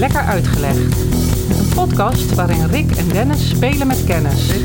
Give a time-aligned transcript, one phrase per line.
[0.00, 1.00] Lekker Uitgelegd.
[1.58, 4.48] Een podcast waarin Rick en Dennis spelen met kennis.
[4.52, 4.64] In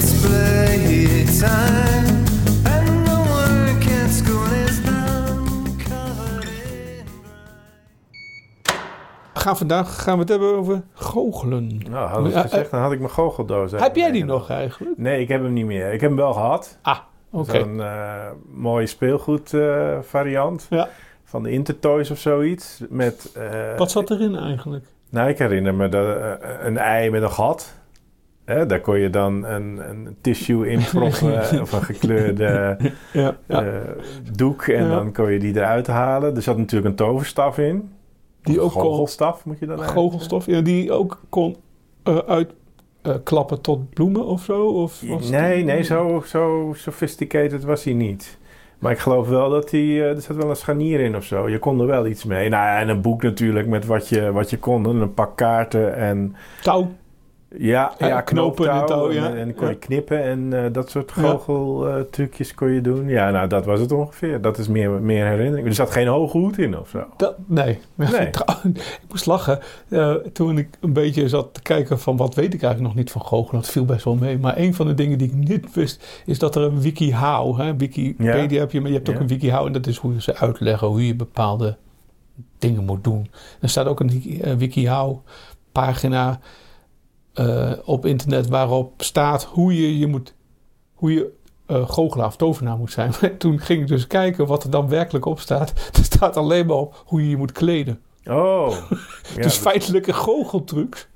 [9.33, 11.81] gaan vandaag gaan we het hebben over goochelen.
[11.89, 14.97] Nou, had ik Ja, gezegd, dan had ik mijn goocheldoos Heb jij die nog eigenlijk?
[14.97, 15.93] Nee, ik heb hem niet meer.
[15.93, 16.77] Ik heb hem wel gehad.
[16.81, 16.97] Ah,
[17.31, 17.59] oké.
[17.59, 20.67] Zo'n eh, mooie speelgoed eh, variant.
[20.69, 20.89] Ja.
[21.23, 22.81] Van de Intertoys of zoiets.
[22.89, 24.85] Met, eh, Wat zat erin eigenlijk?
[25.15, 27.73] Nou, ik herinner me dat, eh, een ei met een gat.
[28.45, 32.77] Hè, daar kon je dan een, een tissue in proppen of een gekleurde
[33.13, 33.63] Ja, ja.
[33.63, 33.67] eh,
[34.33, 34.61] doek.
[34.67, 34.89] En Ja.
[34.89, 36.35] dan kon je die eruit halen.
[36.35, 37.89] Er zat natuurlijk een toverstaf in.
[38.41, 39.07] Die ook kon,
[39.43, 41.55] moet je dan goochelstof, ja, die ook kon
[42.03, 44.65] eh, uitklappen tot bloemen of zo?
[44.65, 48.37] Of was Nee, nee, zo, zo sophisticated was hij niet.
[48.79, 49.79] Maar ik geloof wel dat hij...
[49.79, 51.49] eh, er zat wel een scharnier in of zo.
[51.49, 52.49] Je kon er wel iets mee.
[52.49, 54.85] Nou en een boek natuurlijk met wat je, wat je kon.
[54.85, 56.35] En een pak kaarten en...
[56.61, 56.91] Touw.
[57.57, 59.35] Ja, Ja, knopen en touw, ja.
[59.35, 63.07] En, kon je knippen en eh, dat soort goocheltrucjes kon je doen.
[63.07, 64.41] Ja, nou, dat was het ongeveer.
[64.41, 65.67] Dat is meer, meer herinnering.
[65.67, 67.03] Er zat geen hoge hoed in of zo.
[67.17, 67.79] Dat, nee.
[67.95, 68.27] Nee.
[68.63, 72.63] Ik moest lachen eh, toen ik een beetje zat te kijken van wat weet ik
[72.63, 73.61] eigenlijk nog niet van goochelen.
[73.61, 74.37] Dat viel best wel mee.
[74.37, 77.75] Maar een van de dingen die ik niet wist is dat er een WikiHow, hè,
[77.75, 78.59] Wikipedia Ja.
[78.59, 79.21] heb je, maar je hebt ook Ja.
[79.21, 81.77] een WikiHow en dat is hoe ze uitleggen hoe je bepaalde
[82.59, 83.29] dingen moet doen.
[83.61, 85.17] Er staat ook een eh, WikiHow
[85.71, 86.39] pagina
[87.35, 90.33] eh, op internet waarop staat hoe je je moet,
[90.93, 91.31] hoe je
[91.65, 93.11] eh goochelaar of tovenaar moet zijn.
[93.37, 95.73] Toen ging ik dus kijken wat er dan werkelijk op staat.
[95.97, 97.99] Er staat alleen maar op hoe je je moet kleden.
[98.25, 98.71] Oh.
[99.35, 101.07] Ja, dus feitelijke goocheltrucs,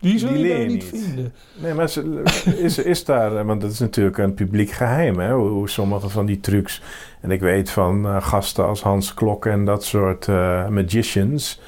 [0.00, 0.84] die zul Die je niet niet.
[0.84, 1.32] vinden.
[1.54, 1.92] Nee, maar
[2.56, 6.26] is, is daar, want dat is natuurlijk een publiek geheim, hè, hoe, hoe sommige van
[6.26, 6.82] die trucs.
[7.20, 11.60] En ik weet van eh, gasten als Hans Klok en dat soort eh, magicians,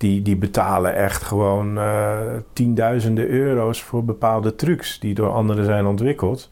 [0.00, 2.18] die, die betalen echt gewoon eh,
[2.52, 6.50] tienduizenden euro's voor bepaalde trucs die door anderen zijn ontwikkeld.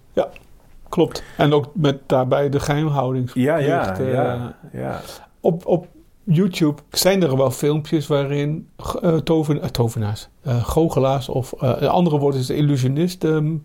[0.89, 1.23] Klopt.
[1.37, 3.47] En ook met daarbij de geheimhoudingsplicht.
[3.47, 5.01] Ja, ja, ja, ja.
[5.41, 5.87] Op, op
[6.25, 8.69] YouTube zijn er wel filmpjes waarin
[9.01, 13.57] eh, toven, eh, tovenaars, goochelaars of een andere woord is de illusionist ehm,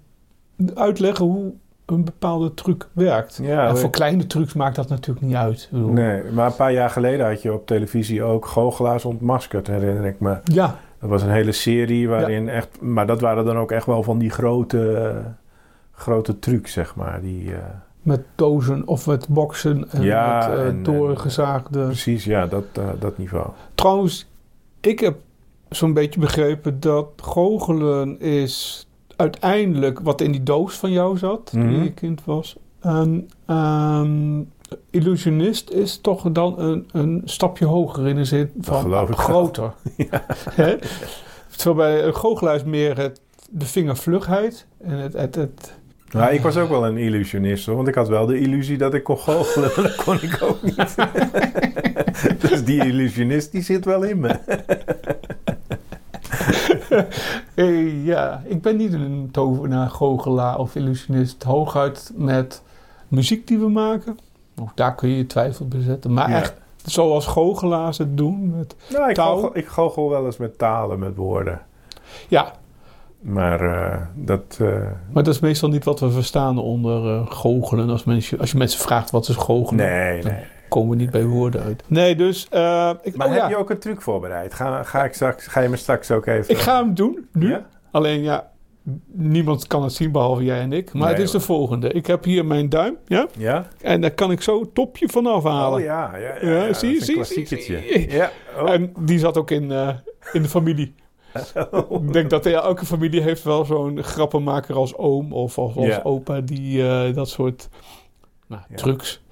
[0.75, 1.53] uitleggen hoe
[1.85, 3.39] een bepaalde truc werkt.
[3.41, 5.67] Ja, en voor kleine trucs maakt dat natuurlijk niet uit.
[5.71, 10.19] Nee, maar een paar jaar geleden had je op televisie ook goochelaars ontmaskerd, herinner ik
[10.19, 10.37] me.
[10.43, 12.81] Ja, Dat was een hele serie waarin echt...
[12.81, 15.13] Maar dat waren dan ook echt wel van die grote,
[15.91, 17.21] grote trucs, zeg maar.
[17.21, 17.59] Die, eh,
[18.01, 21.85] met dozen of met boksen en Ja, met en- doorgezaagde...
[21.85, 23.47] precies, ja, dat, eh, dat niveau.
[23.75, 24.27] Trouwens,
[24.81, 25.15] ik heb
[25.69, 31.71] zo'n beetje begrepen dat goochelen is uiteindelijk wat in die doos van jou zat, toen
[31.73, 31.83] Mhm.
[31.83, 32.55] je kind was.
[32.81, 34.41] En ehm,
[34.89, 39.73] illusionist is toch dan een, een stapje hoger in de zin van groter.
[40.51, 40.75] Hè?
[41.55, 45.73] Terwijl bij een goochelaar is meer het, de vingervlugheid en het, het, het
[46.11, 48.93] Nou, ik was ook wel een illusionist, hoor, want ik had wel de illusie dat
[48.93, 50.95] ik kon goochelen, maar dat kon ik ook niet.
[52.49, 54.35] dus die illusionist, die zit wel in me.
[57.55, 61.43] Eh, ja, ik ben niet een tovenaar, goochelaar of illusionist.
[61.43, 62.61] Hooguit met
[63.07, 64.17] muziek die we maken.
[64.61, 66.13] Ook daar kun je je twijfel bezetten.
[66.13, 66.35] Maar Ja.
[66.35, 66.53] echt
[66.85, 68.55] zoals goochelaars het doen.
[68.57, 69.33] Met, Nou, ik Touw.
[69.33, 71.61] goochel, ik goochel wel eens met talen, met woorden.
[72.27, 72.51] ja,
[73.21, 74.57] Maar eh, dat...
[74.61, 74.67] eh,
[75.11, 77.89] maar dat is meestal niet wat we verstaan onder eh, goochelen.
[77.89, 80.43] Als, mensen, als je mensen vraagt wat is goochelen, nee, nee.
[80.73, 81.83] Komen we niet bij woorden uit.
[81.87, 82.47] Nee, dus...
[82.49, 84.53] eh, ik, Maar oh heb ja, je ook een truc voorbereid?
[84.53, 86.49] Ga, ga, ik straks, ga je me straks ook even...
[86.53, 87.49] ik ga hem doen, nu.
[87.49, 87.65] Ja?
[87.91, 88.51] Alleen ja,
[89.11, 90.93] niemand kan het zien behalve jij en ik.
[90.93, 91.91] Maar Nee, het is de volgende.
[91.91, 93.27] Ik heb hier mijn duim, ja.
[93.37, 93.67] Ja?
[93.81, 95.79] En daar kan ik zo het topje van afhalen.
[95.79, 98.11] Oh ja, ja, ja, Ja, ja, zie je, dat is een zie je, zie.
[98.11, 98.71] Ja, oh.
[98.71, 99.89] En die zat ook in, eh,
[100.31, 100.95] in de familie.
[101.89, 106.41] Ik denk dat ja, elke familie heeft wel zo'n grappenmaker als oom of als, opa
[106.41, 107.69] die eh, dat soort
[108.47, 109.22] nou, trucs.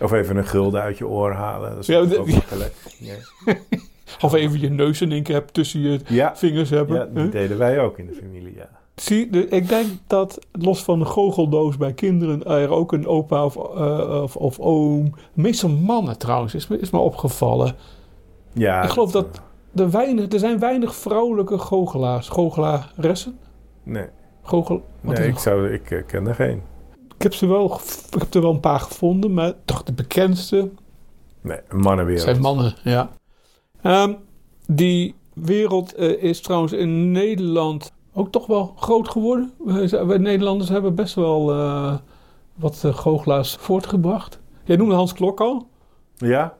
[0.00, 1.70] Of even een gulden uit je oor halen.
[1.70, 2.74] Dat is Ja, ook de- makkelijk.
[2.98, 3.14] Ja.
[4.20, 6.96] Of even je neus in één keer hebt tussen je Ja, vingers hebben.
[6.96, 7.32] ja, die Huh?
[7.32, 8.68] deden wij ook in de familie, ja.
[8.94, 13.44] Zie, de, ik denk dat los van de goocheldoos bij kinderen er ook een opa
[13.44, 15.14] of, eh, of, of oom.
[15.32, 17.74] Meestal mannen trouwens, is me, is me opgevallen.
[18.52, 19.40] ja ik geloof dat
[19.74, 22.28] er, weinig, er zijn weinig vrouwelijke goochelaars.
[22.28, 23.38] Goochelaressen?
[23.82, 24.06] Nee,
[24.42, 26.62] Goochel, nee ik, zou, ik eh, ken er geen.
[27.22, 27.80] Ik, heb ze wel,
[28.10, 30.70] ik heb er wel een paar gevonden, maar toch de bekendste
[31.40, 32.24] Nee, mannenwereld.
[32.24, 32.74] zijn mannen.
[32.84, 33.10] Ja.
[33.82, 34.12] Ehm,
[34.66, 39.52] die wereld eh, is trouwens in Nederland ook toch wel groot geworden.
[39.64, 41.94] Wij, wij Nederlanders hebben best wel eh,
[42.54, 44.40] wat eh, goochelaars voortgebracht.
[44.64, 45.68] Jij noemde Hans Klok al.
[46.16, 46.54] Ja,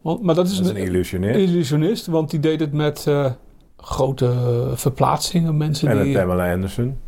[0.00, 1.38] Want, maar dat is, dat is een illusionist.
[1.38, 3.30] illusionist, want die deed het met eh,
[3.76, 4.32] grote
[4.74, 5.56] verplaatsingen.
[5.56, 6.98] Mensen En die Pamela Anderson.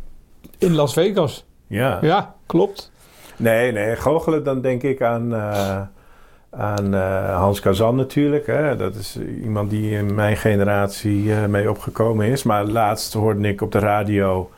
[0.57, 1.45] in Las Vegas.
[1.67, 1.99] Ja.
[2.01, 2.91] Ja, klopt.
[3.39, 5.81] Nee, nee, goochelen dan denk ik aan, eh,
[6.49, 8.47] aan eh, Hans Kazan natuurlijk.
[8.47, 8.75] Hè.
[8.75, 12.43] Dat is iemand die in mijn generatie eh, mee opgekomen is.
[12.43, 14.49] Maar laatst hoorde ik op de radio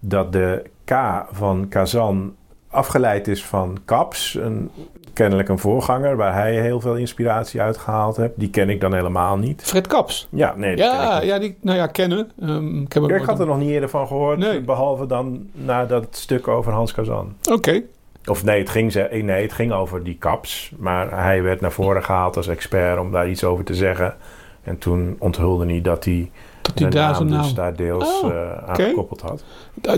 [0.00, 0.92] dat de K
[1.30, 2.34] van Kazan
[2.68, 4.34] afgeleid is van Kaps.
[4.34, 4.70] Een,
[5.12, 8.32] kennelijk een voorganger waar hij heel veel inspiratie uit gehaald heeft.
[8.36, 9.62] Die ken ik dan helemaal niet.
[9.62, 10.28] Fred Kaps.
[10.30, 12.30] Ja, nee, Ja, ja, die, nou ja, kennen.
[12.40, 14.60] Ehm, ik had er nog niet eerder van gehoord, Nee.
[14.60, 17.34] behalve dan na dat stuk over Hans Kazan.
[17.50, 17.82] Oké.
[18.26, 20.72] Of nee het, ging, ze- nee, het ging over die kaps.
[20.78, 24.16] Maar hij werd naar voren gehaald als expert om daar iets over te zeggen.
[24.62, 26.30] En toen onthulde hij dat hij
[26.62, 29.44] Dat hij daar naam dus daar deels Oh, eh, aan gekoppeld had.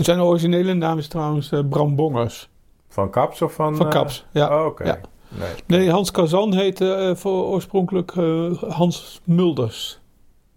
[0.03, 2.49] Zijn originele naam is trouwens eh, Bram Bongers.
[2.89, 3.75] Van kaps of van...
[3.75, 4.59] Van eh, Kaps, ja.
[4.59, 4.83] oh, Oké.
[4.83, 4.99] Ja.
[5.29, 5.49] Nee.
[5.79, 9.99] Nee, Hans Kazan heette eh, voor oorspronkelijk eh, Hans Mulders.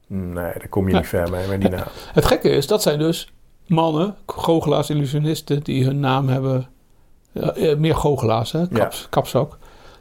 [0.06, 1.00] nee, daar kom je Nee.
[1.00, 1.86] niet ver mee met die naam.
[2.12, 3.32] Het gekke is, dat zijn dus
[3.66, 6.68] mannen, goochelaars, illusionisten, die hun naam hebben...
[7.40, 8.68] ja, eh, meer goochelaars, hè?
[8.68, 9.58] Kaps, kaps ook.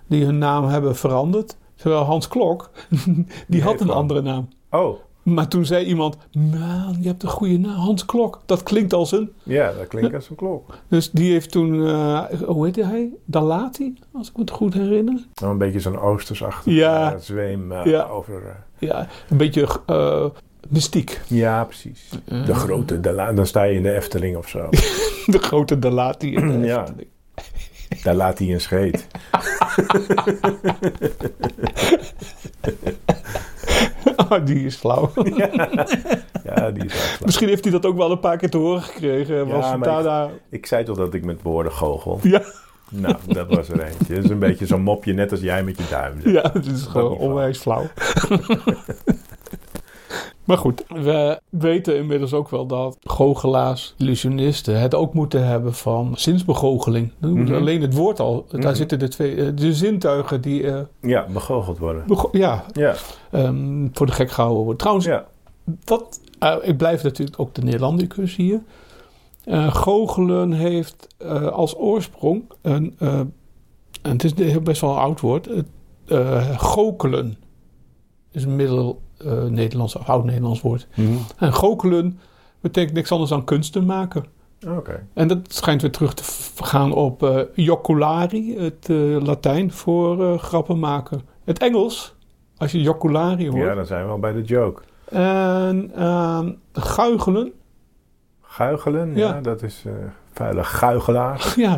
[0.08, 1.58] Die hun naam hebben veranderd.
[1.76, 2.70] Terwijl Hans Klok,
[3.48, 4.48] die had een andere naam.
[4.72, 8.42] Oh, Maar toen zei iemand, man, je hebt een goede naam, Hans Klok.
[8.46, 9.32] Dat klinkt als een...
[9.44, 10.78] ja, dat klinkt als een klok.
[10.88, 13.10] Dus die heeft toen, eh, hoe heette hij?
[13.26, 15.26] Dalati, als ik me het goed herinner.
[15.42, 17.14] Nou, een beetje zo'n oostersachtig Ja.
[17.14, 18.04] eh, zweem eh, Ja.
[18.04, 18.42] over...
[18.46, 20.26] eh, Ja, een beetje eh,
[20.70, 21.22] mystiek.
[21.28, 22.10] ja, precies.
[22.26, 24.70] Eh, De grote, de la- dan sta je in de Efteling of zo.
[25.36, 26.34] De grote Dalati.
[26.36, 26.86] in de Ja.
[28.04, 29.08] Daar laat hij een scheet.
[34.16, 35.12] Ah, die is flauw.
[36.56, 37.26] Ja, die is flauw.
[37.26, 39.48] Misschien heeft hij dat ook wel een paar keer te horen gekregen.
[39.48, 40.32] Was Ja, daar, ik-.
[40.50, 42.20] Ik zei toch dat ik met woorden goochel?
[42.24, 42.42] Ja,
[42.90, 44.14] Nou, dat was er eentje.
[44.16, 46.20] Het is een beetje zo'n mopje, net als jij met je duim.
[46.24, 47.86] ja, het is gewoon onwijs flauw.
[50.48, 56.14] maar goed, we weten inmiddels ook wel dat goochelaars, illusionisten het ook moeten hebben van
[56.18, 57.12] zinsbegoocheling.
[57.20, 57.54] Mhm.
[57.54, 58.76] Alleen het woord al, daar Mhm.
[58.76, 62.04] zitten de twee, eh, de zintuigen die, eh, Ja, begoocheld worden.
[62.08, 62.96] bego- ja, Ja,
[63.32, 64.78] ehm, voor de gek gehouden worden.
[64.80, 65.26] Trouwens, ja.
[65.84, 68.62] dat, eh, ik blijf natuurlijk ook de Nederlandicus hier.
[69.44, 71.08] Eh, goochelen heeft
[71.52, 73.34] als oorsprong een, en
[74.02, 74.34] het is
[74.64, 75.50] best wel een oud woord,
[76.08, 77.38] eh, gokelen
[78.32, 80.88] is een middel eh, Nederlands of oud Nederlands woord.
[80.96, 81.14] Mhm.
[81.38, 82.20] En gokelen
[82.60, 84.26] betekent niks anders dan kunsten maken.
[84.68, 85.06] Oké.
[85.14, 86.24] En dat schijnt weer terug te
[86.64, 91.22] gaan op eh joculari, het eh, Latijn voor grappen maken.
[91.44, 92.16] Het Engels,
[92.58, 93.64] als je joculari hoort.
[93.64, 94.82] Ja, dan zijn we al bij de joke.
[95.10, 97.52] En ehm, guichelen.
[98.42, 99.42] Guichelen, ja, Ja.
[99.42, 99.84] dat is
[100.34, 101.54] vuile guigelaar.
[101.56, 101.78] Ja.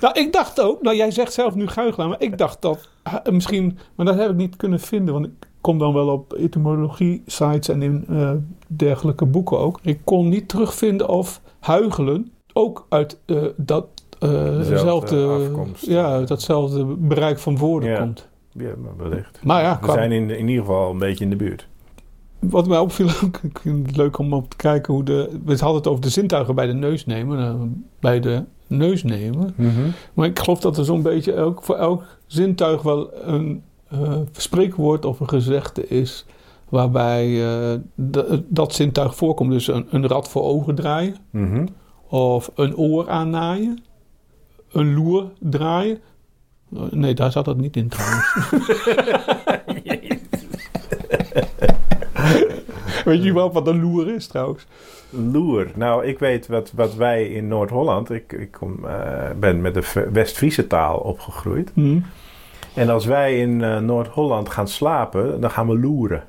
[0.00, 3.14] nou, ik dacht ook, nou jij zegt zelf nu guichelaar, maar ik dacht dat ah,
[3.32, 7.22] misschien, maar dat heb ik niet kunnen vinden, want ik kom dan wel op etymologie
[7.26, 8.30] sites en in eh,
[8.66, 9.78] dergelijke boeken ook.
[9.82, 13.86] Ik kon niet terugvinden of huigelen ook uit eh, dat
[14.18, 15.86] eh, Dezelfde zelfde, afkomst.
[15.86, 17.98] ja, datzelfde bereik van woorden Ja.
[17.98, 18.28] komt.
[18.52, 19.40] Ja, maar wellicht.
[19.44, 21.68] Maar ja, We zijn in, in ieder geval een beetje in de buurt.
[22.38, 23.06] Wat mij opviel
[23.42, 25.38] ik vind het leuk om op te kijken hoe de.
[25.44, 27.84] We hadden het over de zintuigen bij de neus nemen.
[28.00, 29.54] bij de neus nemen.
[30.14, 35.04] Maar ik geloof dat er zo'n beetje elk, voor elk zintuig wel een eh, spreekwoord
[35.04, 36.24] of een gezegde is.
[36.68, 37.74] Waarbij eh,
[38.10, 39.50] d- dat zintuig voorkomt.
[39.50, 41.16] Dus een, een rad voor ogen draaien.
[41.30, 41.66] Mhm.
[42.08, 43.78] Of een oor aannaaien.
[44.72, 45.98] Een loer draaien.
[46.90, 48.34] Nee, daar zat dat niet in trouwens.
[53.04, 54.66] Weet je wel wat een loer is trouwens?
[55.10, 55.66] Loer.
[55.74, 58.10] Nou, ik weet wat, wat wij in Noord-Holland...
[58.10, 61.70] Ik, ik kom, eh, ben met de West-Friese taal opgegroeid.
[61.74, 62.00] Hm.
[62.78, 66.24] En als wij in eh, Noord-Holland gaan slapen, dan gaan we loeren.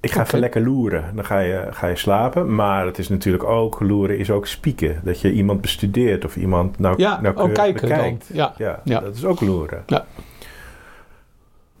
[0.00, 1.14] Ik ga even lekker loeren.
[1.14, 2.54] Dan ga je, ga je slapen.
[2.54, 5.00] Maar het is natuurlijk ook, loeren is ook spieken.
[5.04, 8.28] Dat je iemand bestudeert of iemand nou, Ja, oh, kijken bekijkt.
[8.28, 8.36] dan.
[8.36, 9.00] Ja, Ja, Ja.
[9.00, 9.82] dat is ook loeren.
[9.86, 10.04] Ja.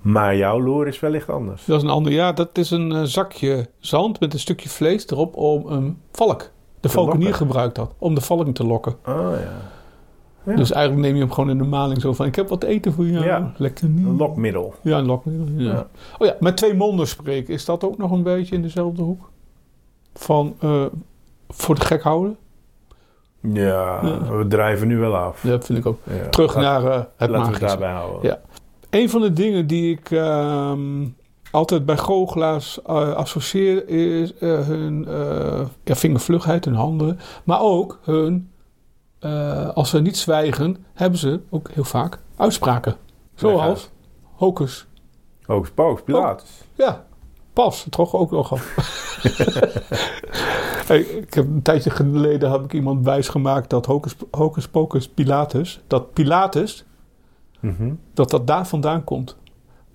[0.00, 1.64] Maar jouw loer is wellicht anders.
[1.64, 2.12] dat is een ander.
[2.12, 6.50] Ja, dat is een eh, zakje zand met een stukje vlees erop om een valk.
[6.80, 7.46] De valkenier lokken.
[7.46, 8.96] gebruikt dat, om de valk te lokken.
[9.06, 9.72] Oh ja.
[10.44, 10.56] Ja.
[10.56, 12.26] Dus eigenlijk neem je hem gewoon in de maling zo van...
[12.26, 13.24] ik heb wat eten voor jou.
[13.24, 13.52] Ja.
[13.56, 14.06] Lekker niet.
[14.06, 14.74] Een lokmiddel.
[14.82, 15.46] Ja, een lokmiddel.
[15.64, 15.72] Ja.
[15.72, 15.86] Ja.
[16.18, 17.54] Oh ja, met twee monden spreken.
[17.54, 19.30] Is dat ook nog een beetje in dezelfde hoek?
[20.14, 20.84] Van eh,
[21.48, 22.36] voor de gek houden?
[23.40, 24.00] Ja,
[24.38, 25.42] we drijven nu wel af.
[25.42, 25.98] Ja, dat vind ik ook.
[26.30, 27.66] Terug Laat- naar eh, het Laten magische.
[27.66, 28.30] daarbij houden.
[28.30, 28.40] Ja.
[28.90, 31.06] Een van de dingen die ik ehm,
[31.50, 35.06] altijd bij goochelaars eh, associeer is hun
[35.84, 37.18] ja, vingervlugheid, hun handen.
[37.44, 38.50] Maar ook hun,
[39.24, 42.96] eh, als ze niet zwijgen, hebben ze ook heel vaak uitspraken.
[43.34, 43.90] Zoals
[44.32, 44.86] hocus.
[45.44, 46.50] Hocus pocus, Pilatus.
[46.74, 47.04] Ja,
[47.52, 48.74] Pas, toch ook nog af.
[50.86, 55.80] hey, ik heb een tijdje geleden heb ik iemand wijsgemaakt dat Hocus, Hocus Pocus Pilatus,
[55.86, 56.84] dat Pilatus,
[57.60, 57.92] Mhm.
[58.14, 59.36] dat dat daar vandaan komt.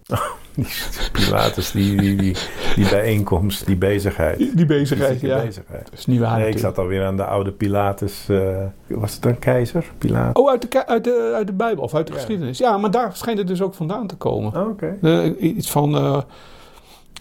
[0.56, 0.66] Die
[1.12, 2.36] Pilatus, die, die, die,
[2.76, 4.38] die bijeenkomst, die bezigheid.
[4.38, 5.42] Die, die bezigheid, ja.
[5.44, 5.84] bezigheid.
[5.90, 8.26] Dat is niet waar Nee, ik zat alweer aan de oude Pilatus.
[8.30, 9.86] eh, was het een keizer?
[9.98, 10.42] Pilatus?
[10.44, 12.20] Oh, uit de, uit, de, uit de Bijbel of uit de Ja.
[12.20, 12.58] geschiedenis.
[12.58, 14.56] Ja, maar daar schijnt het dus ook vandaan te komen.
[14.62, 14.98] Oh, Oké.
[15.40, 16.22] Iets van, eh,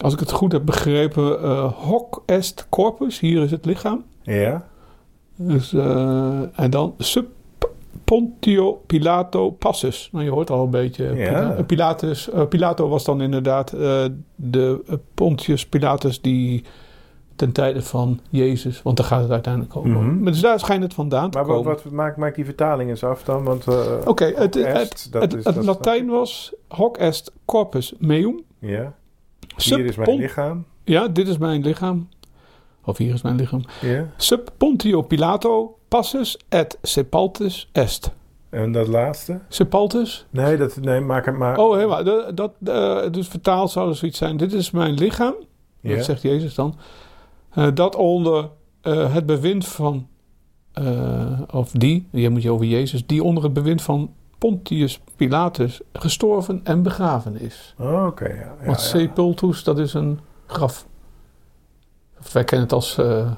[0.03, 4.03] als ik het goed heb begrepen, eh, hoc est corpus, hier is het lichaam.
[4.21, 4.67] Ja?
[5.35, 5.73] Dus,
[6.55, 7.27] en dan sub
[8.09, 10.09] Pontio Pilato Passus.
[10.11, 11.03] Nou, je hoort al een beetje.
[11.15, 11.29] Ja.
[11.49, 16.63] Pila- Pilatus, eh, Pilato was dan inderdaad eh, de eh, Pontius Pilatus die
[17.35, 19.89] ten tijde van Jezus, want daar gaat het uiteindelijk over.
[19.89, 20.21] Mhm.
[20.23, 21.73] Maar Dus daar schijnt het vandaan te Maar wat, komen.
[21.83, 23.43] wat maakt, maakt die vertaling eens af dan?
[23.43, 23.75] Want, eh,
[24.05, 27.93] Oké, het, hoc het, est, dat het, is- het dat- Latijn was hoc est corpus
[27.97, 28.41] meum.
[28.59, 28.93] Ja?
[29.55, 30.65] Sub Hier is mijn lichaam.
[30.83, 32.07] Ja, dit is mijn lichaam.
[32.89, 33.61] Of hier is mijn lichaam.
[34.17, 38.11] Sub Pontio Pilato passus et sepaltus est.
[38.49, 39.39] En dat laatste?
[39.47, 40.25] Sepaltus?
[40.29, 41.57] Nee, dat, nee maak het maar.
[41.57, 42.03] Oh, helemaal.
[42.03, 44.37] Dat, dat, eh, dus vertaald zou er zoiets zijn.
[44.37, 45.33] Dit is mijn lichaam.
[45.81, 46.75] Dat zegt Jezus dan.
[47.49, 48.49] Eh, dat onder
[48.81, 50.07] eh, het bewind van...
[51.51, 53.05] of die, je moet je over Jezus...
[53.05, 57.75] Die onder het bewind van Pontius Pilatus gestorven en begraven is.
[57.77, 58.33] Oh, Oké, ja.
[58.35, 58.85] ja, Want ja.
[58.85, 60.87] sepultus, dat is een graf.
[62.21, 63.31] Of wij kennen het als eh,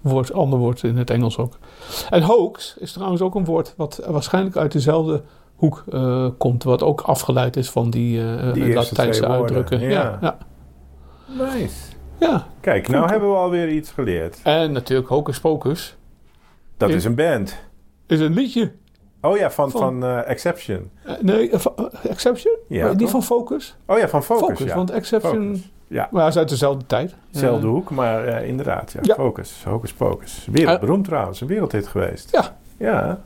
[0.00, 1.58] woord, ander woord in het Engels ook.
[2.10, 5.22] En hoax is trouwens ook een woord wat waarschijnlijk uit dezelfde
[5.54, 6.62] hoek eh, komt.
[6.62, 9.80] Wat ook afgeleid is van die, eh Die Latijnse uitdrukken.
[9.80, 9.88] ja.
[9.90, 10.38] Ja, ja,
[11.52, 11.92] Nice.
[12.18, 12.46] ja.
[12.60, 14.40] Kijk, nou hebben we alweer iets geleerd.
[14.42, 15.96] En natuurlijk Hocus Pocus
[16.76, 17.58] Dat is een band.
[18.06, 18.72] is een liedje.
[19.20, 20.90] Oh ja, van, Van- van Exception.
[21.20, 21.50] Nee,
[22.02, 22.56] Exception?
[22.68, 23.10] Ja, die toch?
[23.10, 23.76] van Focus?
[23.86, 24.58] Oh ja, van Focus.
[24.58, 24.74] ja.
[24.74, 25.44] want Exception...
[25.56, 25.71] Focus.
[25.92, 27.14] Ja, Maar hij is uit dezelfde tijd.
[27.30, 28.92] dezelfde Eh, hoek, maar eh, inderdaad.
[28.92, 29.14] Ja, Ja.
[29.14, 29.62] Focus.
[29.64, 30.46] Hocus Pocus.
[30.50, 31.40] Wereldberoemd trouwens.
[31.40, 32.28] Een wereldhit geweest.
[32.32, 32.56] Ja.
[32.76, 33.20] Ja.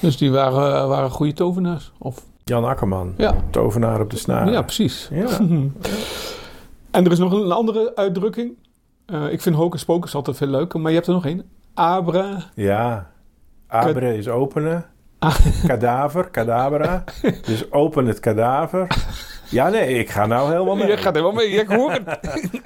[0.00, 1.92] dus die waren, eh, waren goede tovenaars.
[1.98, 3.14] Of, Jan Akkerman.
[3.16, 4.50] ja, Tovenaar op de snaar.
[4.50, 5.08] ja, precies.
[5.12, 5.26] Ja.
[6.90, 8.52] En er is nog een andere uitdrukking.
[9.06, 11.42] Eh, ik vind Hocus Pocus altijd veel leuker, maar je hebt er nog één.
[11.74, 12.36] Abra.
[12.54, 13.10] Ja.
[13.66, 14.84] Abre is openen.
[15.18, 15.36] Ah.
[15.66, 17.04] Kadaver, kadabra.
[17.44, 18.86] Dus open het kadaver.
[19.54, 20.86] Ja, nee, ik ga nou helemaal mee.
[20.86, 22.04] Je gaat helemaal mee, ik hoor het.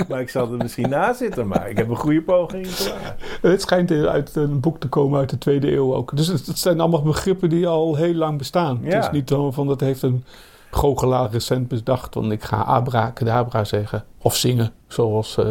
[0.08, 3.14] Maar ik zal er misschien na zitten, maar ik heb een goede poging gedaan.
[3.40, 6.16] Het schijnt uit een boek te komen uit de tweede eeuw ook.
[6.16, 8.78] Dus het, het zijn allemaal begrippen die al heel lang bestaan.
[8.82, 8.94] Ja.
[8.94, 10.24] Het is niet zo van dat heeft een
[10.70, 12.14] goochelaar recent bedacht.
[12.14, 14.04] Want ik ga abracadabra zeggen.
[14.22, 15.50] Of zingen, zoals eh,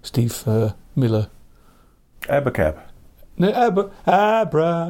[0.00, 1.28] Steve eh, Miller.
[2.28, 2.85] Abacab.
[3.36, 4.86] Nee, abra, abra,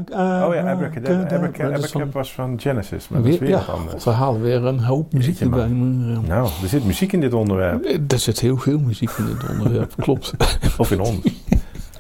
[0.49, 1.75] Oh ja, Abracadabra.
[1.75, 4.05] Abacab was van Genesis, maar dat is Weer, ja, wat anders.
[4.05, 5.67] we halen weer een hoop muziek erbij.
[5.69, 7.85] Nou, er zit muziek in dit onderwerp.
[8.13, 10.33] Er zit heel veel muziek in dit onderwerp, klopt.
[10.79, 11.19] Of in ons.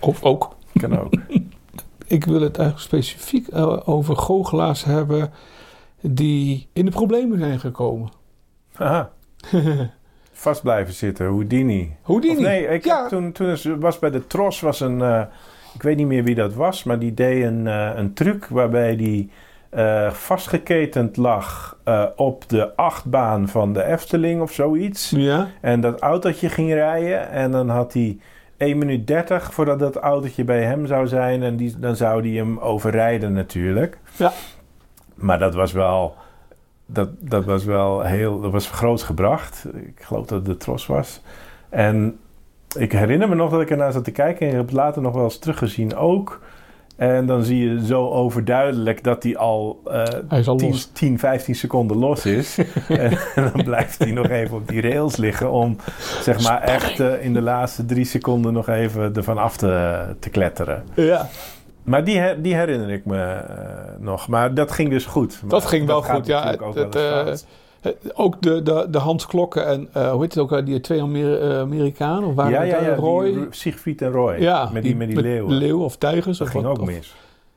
[0.00, 0.54] Of ook.
[0.72, 1.14] Kan ook.
[2.06, 5.30] Ik wil het eigenlijk specifiek eh, over goochelaars hebben
[6.00, 8.10] die in de problemen zijn gekomen.
[8.72, 9.10] Haha.
[10.32, 11.96] Vast blijven zitten, Houdini.
[12.02, 12.34] Houdini.
[12.36, 13.00] Of nee, ik Ja.
[13.00, 15.00] heb toen, toen was bij de Tros was een...
[15.02, 15.22] eh,
[15.76, 18.96] ik weet niet meer wie dat was, maar die deed een, eh, een truc waarbij
[18.96, 19.30] die
[19.70, 25.10] eh, vastgeketend lag eh, op de achtbaan van de Efteling of zoiets.
[25.10, 28.18] Ja, En dat autootje ging rijden en dan had hij
[28.56, 31.42] 1 minuut 30 voordat dat autootje bij hem zou zijn.
[31.42, 33.98] En die, dan zou hij hem overrijden natuurlijk.
[34.16, 34.32] Ja.
[35.14, 36.14] Maar dat was wel,
[36.86, 39.66] dat, dat was wel heel, dat was groot gebracht.
[39.74, 41.22] Ik geloof dat het de tros was.
[41.68, 42.18] En
[42.76, 45.02] ik herinner me nog dat ik ernaar zat te kijken en ik heb het later
[45.02, 46.40] nog wel eens teruggezien ook.
[46.96, 49.80] En dan zie je zo overduidelijk dat hij al
[50.28, 50.90] hij al 10, los.
[50.92, 52.58] 10, 15 seconden los is.
[52.88, 55.76] en dan blijft hij nog even op die rails liggen om
[56.20, 60.30] zeg maar echt eh, in de laatste drie seconden nog even ervan af te, te
[60.30, 60.84] kletteren.
[60.94, 61.28] Ja,
[61.82, 63.56] Maar die, her- die herinner ik me eh,
[63.98, 64.28] nog.
[64.28, 65.40] Maar dat ging dus goed.
[65.48, 66.26] dat ging wel goed.
[66.26, 67.46] Ja, het, wel eh, het-
[68.14, 71.02] ook de, de, de Hans Klokken en eh, hoe heet het ook, eh, die twee
[71.02, 72.28] Amer eh, Amerikanen?
[72.28, 73.32] Of waren ja, het, ja, eh, ja, Roy?
[73.32, 74.40] die Siegfried en Roy.
[74.40, 75.52] ja, met die, met die leeuwen.
[75.54, 76.38] leeuw of tijgers.
[76.38, 77.14] dat of ging wat, ook of- mis.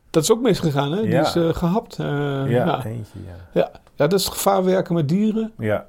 [0.09, 1.01] Dat is ook misgegaan, hè?
[1.01, 1.99] Die is eh, gehapt.
[1.99, 2.05] eh,
[2.47, 3.19] ja, eentje,
[3.53, 3.69] ja.
[3.95, 5.51] ja, dat is gevaar werken met dieren.
[5.57, 5.85] Ja,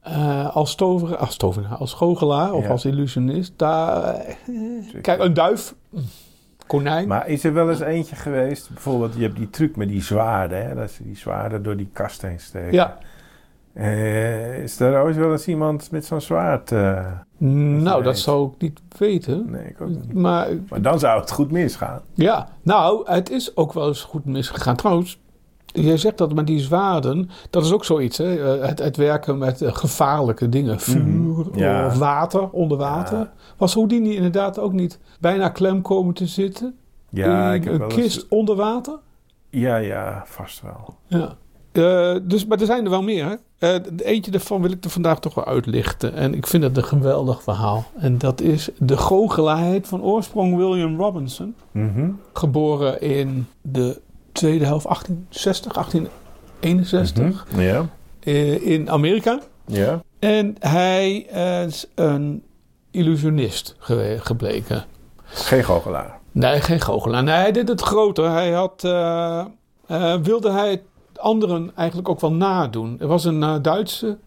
[0.00, 3.52] Eh, als tovenaar, als tovenaar, als goochelaar of als illusionist.
[3.56, 4.34] Daar, eh,
[5.02, 5.74] kijk, een duif,
[6.66, 7.08] konijn.
[7.08, 10.66] Maar is er wel eens eentje geweest, bijvoorbeeld, je hebt die truc met die zwaarden,
[10.68, 10.74] hè?
[10.74, 12.72] dat ze die zwaarden door die kast heen steken.
[12.72, 12.98] ja,
[13.74, 16.72] Eh, is er ooit wel eens iemand met zo'n zwaard?
[16.72, 17.06] eh,
[17.38, 19.50] nou, dat zou ik niet weten.
[19.50, 20.12] nee, ik ook niet.
[20.14, 22.00] Maar Maar dan zou het goed misgaan.
[22.14, 24.76] ja, nou, het is ook wel eens goed misgegaan.
[24.76, 25.20] Trouwens,
[25.66, 28.18] jij zegt dat, maar die zwaarden, dat is ook zoiets.
[28.18, 28.56] Hè?
[28.58, 30.80] Eh, Het, het werken met gevaarlijke dingen.
[30.80, 31.58] Vuur Mhm.
[31.58, 31.86] Ja.
[31.86, 33.18] of water, onder water.
[33.18, 33.32] Ja.
[33.56, 36.74] Was Houdini inderdaad ook niet bijna klem komen te zitten?
[37.10, 38.28] Ja, in ik heb een kist eens...
[38.28, 38.98] onder water?
[39.50, 40.94] Ja, ja, vast wel.
[41.06, 41.36] Ja.
[41.76, 43.38] Eh, dus, maar er zijn er wel meer.
[43.58, 46.14] Eh, eentje daarvan wil ik er vandaag toch wel uitlichten.
[46.14, 47.84] En ik vind het een geweldig verhaal.
[47.96, 51.54] En dat is de goochelaarheid van oorsprong William Robinson.
[51.70, 52.10] Mhm.
[52.32, 54.00] Geboren in de
[54.32, 55.72] tweede helft 1860,
[56.60, 57.60] 1861 Mhm.
[57.60, 57.86] Ja,
[58.20, 59.40] eh, in Amerika.
[59.66, 60.02] ja.
[60.18, 61.16] En hij
[61.66, 62.42] is een
[62.90, 63.76] illusionist
[64.18, 64.84] gebleken.
[65.24, 66.18] Geen goochelaar.
[66.32, 67.22] Nee, geen goochelaar.
[67.22, 68.30] Nee, hij deed het groter.
[68.30, 69.44] Hij had, eh,
[70.22, 70.82] wilde hij
[71.24, 72.96] anderen eigenlijk ook wel nadoen.
[73.00, 74.18] Er was een eh, Duitse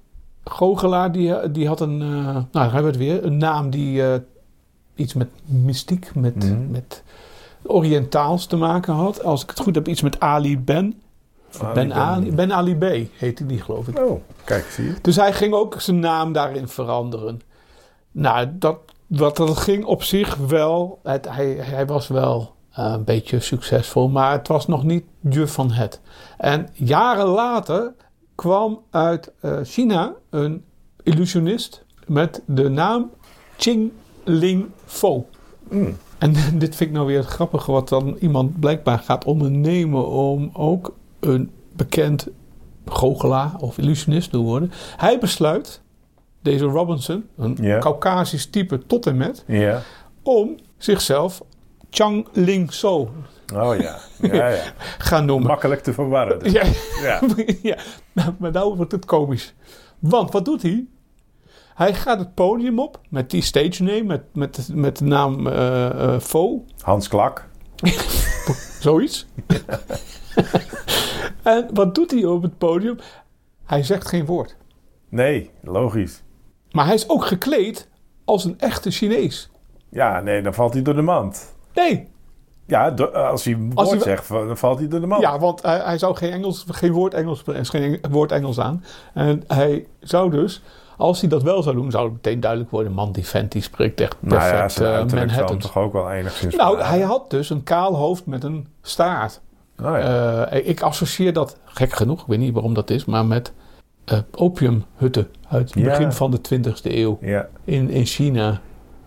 [0.43, 4.03] goochelaar, die, die had een, eh, nou daar hebben we het weer, een naam die
[4.03, 4.19] eh,
[4.95, 6.71] iets met mystiek, met, Mhm.
[6.71, 7.03] met
[7.63, 9.23] Oriëntaals te maken had.
[9.23, 11.01] Als ik het goed heb, iets met Ali Ben.
[11.61, 11.97] Ali Ben, Ben.
[11.97, 12.83] Ali, ben Ali B
[13.17, 13.99] heette die, geloof ik.
[13.99, 14.93] Oh, kijk, zie je.
[15.01, 17.41] Dus hij ging ook zijn naam daarin veranderen.
[18.11, 18.77] Nou, dat,
[19.07, 20.99] dat, dat ging op zich wel.
[21.03, 25.47] Het, hij, hij was wel eh, een beetje succesvol, maar het was nog niet je
[25.47, 26.01] van het.
[26.37, 27.93] En jaren later
[28.35, 30.63] kwam uit eh, China een
[31.03, 33.11] illusionist met de naam
[33.57, 33.91] Ching
[34.23, 35.25] Ling Fo.
[35.69, 35.97] Mm.
[36.17, 40.49] En dit vind ik nou weer het grappige, wat dan iemand blijkbaar gaat ondernemen om
[40.53, 42.27] ook een bekend
[42.85, 44.71] goochelaar of illusionist te worden.
[44.97, 45.81] Hij besluit,
[46.41, 47.79] deze Robinson, een Ja.
[47.79, 49.45] Caucasisch type tot en met,
[50.23, 51.41] om zichzelf
[51.89, 53.11] Chang Ling So
[53.53, 53.99] Oh ja.
[54.21, 54.63] Ja, ja.
[54.97, 55.47] gaan noemen.
[55.47, 56.39] Makkelijk te verwarren.
[56.39, 56.51] dus.
[56.51, 56.63] Ja,
[57.01, 57.21] Ja.
[57.61, 57.77] ja.
[58.37, 59.53] Maar nou wordt het komisch.
[59.99, 60.85] Want wat doet hij?
[61.73, 66.19] Hij gaat het podium op met die stage name, met, met, met de naam eh,
[66.19, 66.65] Fo.
[66.81, 67.47] Hans Klak.
[68.79, 69.27] Zoiets.
[71.43, 72.97] en wat doet hij op het podium?
[73.65, 74.55] Hij zegt geen woord.
[75.09, 76.23] Nee, logisch.
[76.71, 77.89] Maar hij is ook gekleed
[78.25, 79.49] als een echte Chinees.
[79.89, 81.55] Ja, nee, dan valt hij door de mand.
[81.77, 82.07] Nee,
[82.65, 85.21] Ja, do- als hij een woord hij- zegt, dan valt hij door de mand.
[85.21, 88.59] ja, want hij, hij zou geen, Engels, geen woord Engels er is geen woord Engels
[88.59, 88.83] aan.
[89.13, 90.61] En hij zou dus,
[90.97, 93.61] als hij dat wel zou doen, zou het meteen duidelijk worden: man, die vent die
[93.61, 95.57] spreekt echt nou ja, perfect eh, uiterlijk zal hem Manhattan.
[95.71, 99.41] toch ook wel enigszins Nou, hij had dus een kaal hoofd met een staart.
[99.79, 100.45] Oh ja.
[100.45, 103.53] Eh, ik associeer dat, gek genoeg, ik weet niet waarom dat is, maar met
[104.05, 105.89] eh, opiumhutten uit het Ja.
[105.89, 107.47] begin van de 20e eeuw ja.
[107.63, 108.59] in, in China.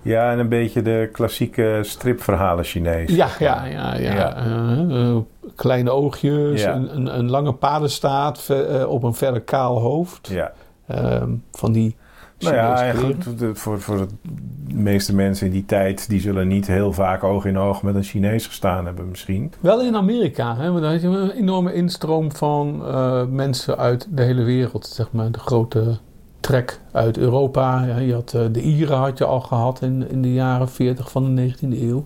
[0.03, 3.11] Ja, en een beetje de klassieke stripverhalen Chinees.
[3.15, 3.95] Ja, ja, ja.
[3.97, 4.13] ja.
[4.15, 4.37] Ja.
[4.37, 5.17] Eh, eh,
[5.57, 6.75] kleine oogjes, Ja.
[6.75, 10.29] een, een, een lange padenstaart eh, op een verder kaal hoofd.
[10.29, 10.53] Ja.
[10.87, 11.97] Ehm, van die
[12.39, 12.93] Nou ja,
[13.37, 16.09] de- voor, voor de meeste mensen in die tijd...
[16.09, 19.53] die zullen niet heel vaak oog in oog met een Chinees gestaan hebben misschien.
[19.61, 24.07] Wel in Amerika, hè, want daar had je een enorme instroom van eh, mensen uit
[24.11, 24.87] de hele wereld.
[24.87, 25.99] Zeg maar, de grote
[26.41, 27.85] trek uit Europa.
[27.85, 31.11] Ja, je had, eh, de Ieren had je al gehad in, in de jaren 40
[31.11, 32.05] van de 19e eeuw.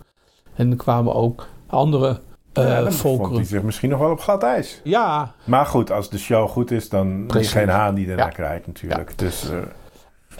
[0.55, 2.21] En er kwamen ook andere
[2.53, 3.35] eh, ja, dan vond volkeren.
[3.37, 4.81] hij zich misschien nog wel op glad ijs.
[4.85, 8.33] Ja, Maar goed, als de show goed is, dan is geen haan die ernaar Ja.
[8.33, 9.19] krijgt natuurlijk.
[9.19, 9.59] Dus eh,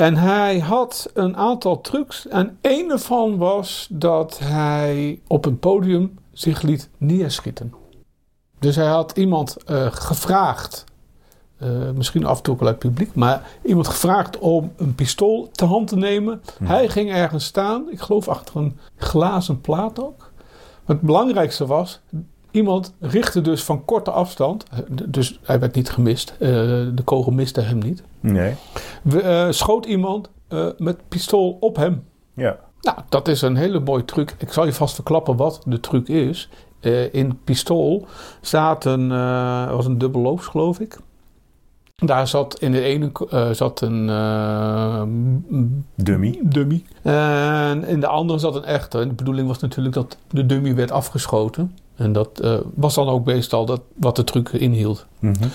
[0.07, 2.29] En hij had een aantal trucs.
[2.29, 7.75] En een ervan was dat hij op een podium zich liet neerschieten.
[8.59, 9.57] Dus hij had iemand
[9.91, 10.85] gevraagd,
[11.59, 14.95] eh, misschien af en toe ook wel uit het publiek, maar iemand gevraagd om een
[14.95, 16.43] pistool te hand te nemen.
[16.59, 16.71] Mhm.
[16.71, 20.31] Hij ging ergens staan, ik geloof achter een glazen plaat ook.
[20.85, 22.01] Maar het belangrijkste was,
[22.51, 26.49] iemand richtte dus van korte afstand, eh, dus hij werd niet gemist, eh,
[26.95, 28.03] de kogel miste hem niet.
[28.21, 28.55] nee.
[29.03, 30.31] We, schoot iemand
[30.79, 32.05] met pistool op hem.
[32.35, 32.59] Ja.
[32.81, 34.35] Nou, dat is een hele mooie truc.
[34.39, 36.49] Ik zal je vast verklappen wat de truc is.
[37.13, 38.07] In pistool
[38.41, 39.09] zaten,
[39.71, 40.99] was een dubbelloops geloof ik.
[41.95, 45.03] Daar zat in de ene eh, zat een eh,
[45.95, 46.39] Dummy.
[46.43, 46.85] dummy.
[47.03, 48.99] En in de andere zat een echte.
[49.01, 51.77] En de bedoeling was natuurlijk dat de dummy werd afgeschoten.
[51.97, 55.07] En dat eh, was dan ook meestal dat, wat de truc inhield.
[55.19, 55.49] Mhm.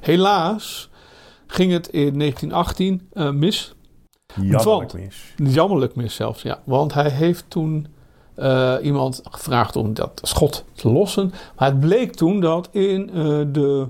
[0.00, 0.88] Helaas
[1.46, 3.74] ging het in 1918 eh, mis.
[4.34, 5.34] Jammerlijk Want- mis.
[5.54, 6.60] Jammerlijk mis zelfs, ja.
[6.64, 7.86] Want hij heeft toen
[8.82, 11.32] iemand gevraagd om dat schot te lossen.
[11.58, 13.06] Maar het bleek toen dat in
[13.52, 13.86] de,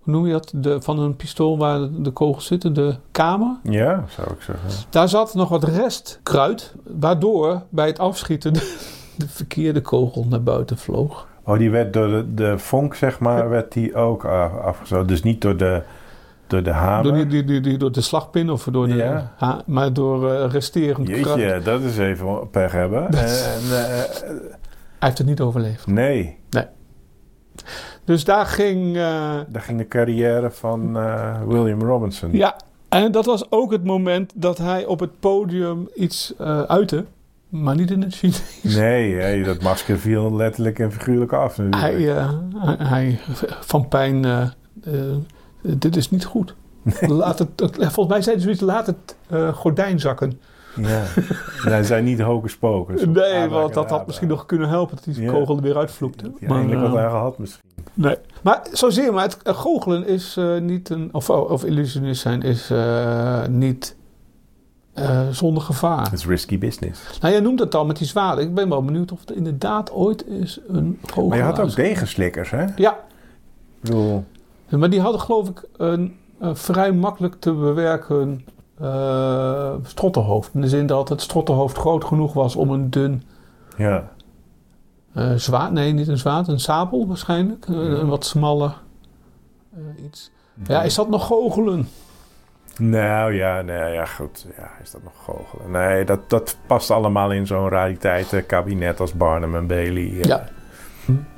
[0.00, 3.56] hoe noem je dat, de, van een pistool waar de, de kogels zitten, de kamer.
[3.62, 4.68] Ja, zou ik zeggen.
[4.90, 8.76] Daar zat nog wat restkruid, waardoor bij het afschieten de,
[9.16, 11.28] de verkeerde kogel naar buiten vloog.
[11.44, 15.06] Oh, die werd door de, de vonk, zeg maar, werd die ook af- afgestoten.
[15.06, 15.82] Dus niet door de,
[16.46, 17.02] door de hamer.
[17.04, 19.32] Door, die, die, die, die- door de slagpin of door de, Ja.
[19.36, 21.26] ha- maar door eh, resterend kruid.
[21.40, 23.06] Jeetje, dat is even pech hebben.
[23.08, 23.28] En, eh,
[23.68, 25.86] Hij heeft het niet overleefd.
[25.86, 26.38] nee.
[28.04, 28.96] Dus daar ging...
[28.96, 29.02] eh,
[29.48, 32.32] Daar ging de carrière van eh, William Robinson.
[32.32, 32.56] ja,
[32.88, 37.04] en dat was ook het moment dat hij op het podium iets eh uitte.
[37.48, 38.62] Maar niet in het Chinees.
[38.62, 41.58] Nee, dat masker viel letterlijk en figuurlijk af.
[41.58, 42.04] natuurlijk.
[42.04, 43.18] Hij, eh, hij,
[43.60, 44.26] van pijn,
[45.62, 46.54] dit is niet goed.
[47.00, 49.16] Laat het, volgens mij zei hij zoiets, laat het
[49.54, 50.40] gordijn zakken.
[50.76, 51.02] Ja.
[51.62, 53.04] Hij zijn niet hocus pocus.
[53.06, 55.30] Nee, want dat had misschien nog kunnen helpen dat die Ja.
[55.32, 56.32] kogel er weer uitvloekte.
[56.40, 57.70] Eindelijk eh, wat hij gehad misschien.
[57.94, 58.16] nee.
[58.42, 62.20] maar zo zie je maar, het eh, goochelen is eh, niet een, of, of illusionist
[62.22, 63.96] zijn is eh, niet
[64.92, 66.02] eh, zonder gevaar.
[66.04, 67.18] Het is risky business.
[67.20, 68.44] Nou, jij noemt het al met die zwaarden.
[68.44, 71.28] Ik ben wel benieuwd of er inderdaad ooit is een goochelaar.
[71.28, 72.64] Maar je had ook degenslikkers, hè?
[72.76, 74.24] Ja, Ik bedoel,
[74.68, 78.44] Maar die hadden geloof ik een, een vrij makkelijk te bewerken
[78.80, 80.50] eh strottenhoofd.
[80.54, 83.22] In de zin dat het strottenhoofd groot genoeg was om een dun
[83.76, 84.10] ja.
[85.14, 85.72] eh zwaard...
[85.72, 87.66] Nee, niet een zwaard, een sabel waarschijnlijk.
[87.68, 88.74] Eh, Een wat smaller
[90.04, 90.30] iets.
[90.66, 91.88] Ja, is dat nog goochelen?
[92.78, 94.46] Nou ja, nee, ja, goed.
[94.56, 95.70] Ja, is dat nog goochelen?
[95.70, 100.18] Nee, dat, dat past allemaal in zo'n rariteitenkabinet als Barnum en Bailey.
[100.22, 100.48] Ja.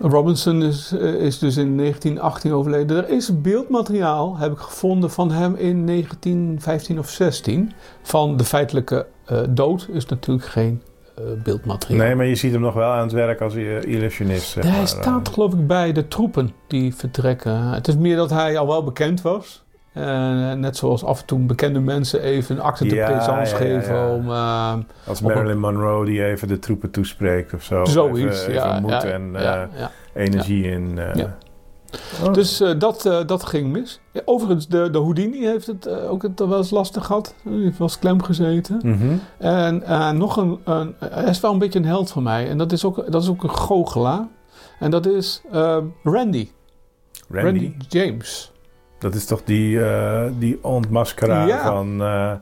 [0.00, 2.96] Robinson is, eh, is dus in 1918 overleden.
[2.96, 7.72] Er is beeldmateriaal, heb ik gevonden, van hem in 1915 of 16.
[8.02, 10.82] Van de feitelijke eh, dood is natuurlijk geen
[11.14, 12.06] eh, beeldmateriaal.
[12.06, 14.54] Nee, maar je ziet hem nog wel aan het werk als illusionist.
[14.54, 14.88] hij maar.
[14.88, 17.62] staat geloof ik bij de troepen die vertrekken.
[17.62, 19.62] Het is meer dat hij al wel bekend was.
[19.92, 23.56] Eh, net zoals af en toe bekende mensen even een acte de Ja, présence ja,
[23.60, 24.14] geven ja.
[24.14, 24.30] om...
[24.30, 24.74] eh,
[25.06, 27.84] Als Marilyn Monroe die even de troepen toespreekt of zo.
[27.84, 28.46] zoiets.
[28.46, 29.62] Even, moed en eh,
[30.14, 30.98] energie in.
[32.24, 32.32] Oh.
[32.32, 34.00] Dus dat, dat ging mis.
[34.24, 37.34] Overigens, de, de Houdini heeft het ook het wel eens lastig gehad.
[37.42, 38.80] Hij heeft wel eens klem gezeten.
[38.84, 39.16] Mhm.
[39.38, 40.94] En nog een, een...
[40.98, 42.48] Hij is wel een beetje een held van mij.
[42.48, 44.26] En dat is ook, dat is ook een goochelaar.
[44.78, 45.92] En dat is Randy.
[46.02, 46.48] Randy.
[47.30, 48.51] Randy James.
[49.02, 51.62] Dat is toch die, eh die ontmaskeraar Ja.
[51.64, 52.32] van eh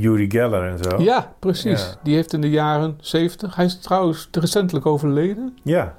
[0.00, 1.02] Yuri Geller en zo?
[1.02, 1.80] Ja, precies.
[1.82, 1.94] Ja.
[2.02, 3.56] Die heeft in de jaren 70.
[3.56, 5.56] Hij is trouwens recentelijk overleden.
[5.62, 5.94] Ja.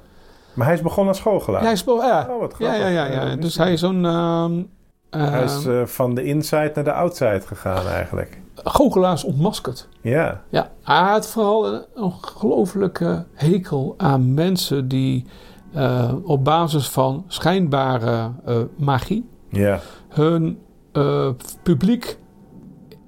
[0.54, 1.60] Maar hij is begonnen als goochelaar.
[1.60, 2.26] Ja, hij is, ja.
[2.30, 2.78] Oh, wat ja, grappig.
[2.78, 3.36] ja, ja, ja.
[3.36, 4.62] Dus hij is zo'n ehm
[5.10, 8.40] Hij is ehm, eh, van de inside naar de outside gegaan eigenlijk.
[8.54, 9.88] goochelaars ontmaskerd.
[10.00, 10.42] Ja.
[10.48, 15.26] Ja, hij had vooral een ongelofelijke hekel aan mensen die
[16.24, 18.30] op basis van schijnbare
[18.76, 19.78] magie Ja.
[20.08, 20.58] hun
[20.92, 21.28] eh,
[21.62, 22.18] publiek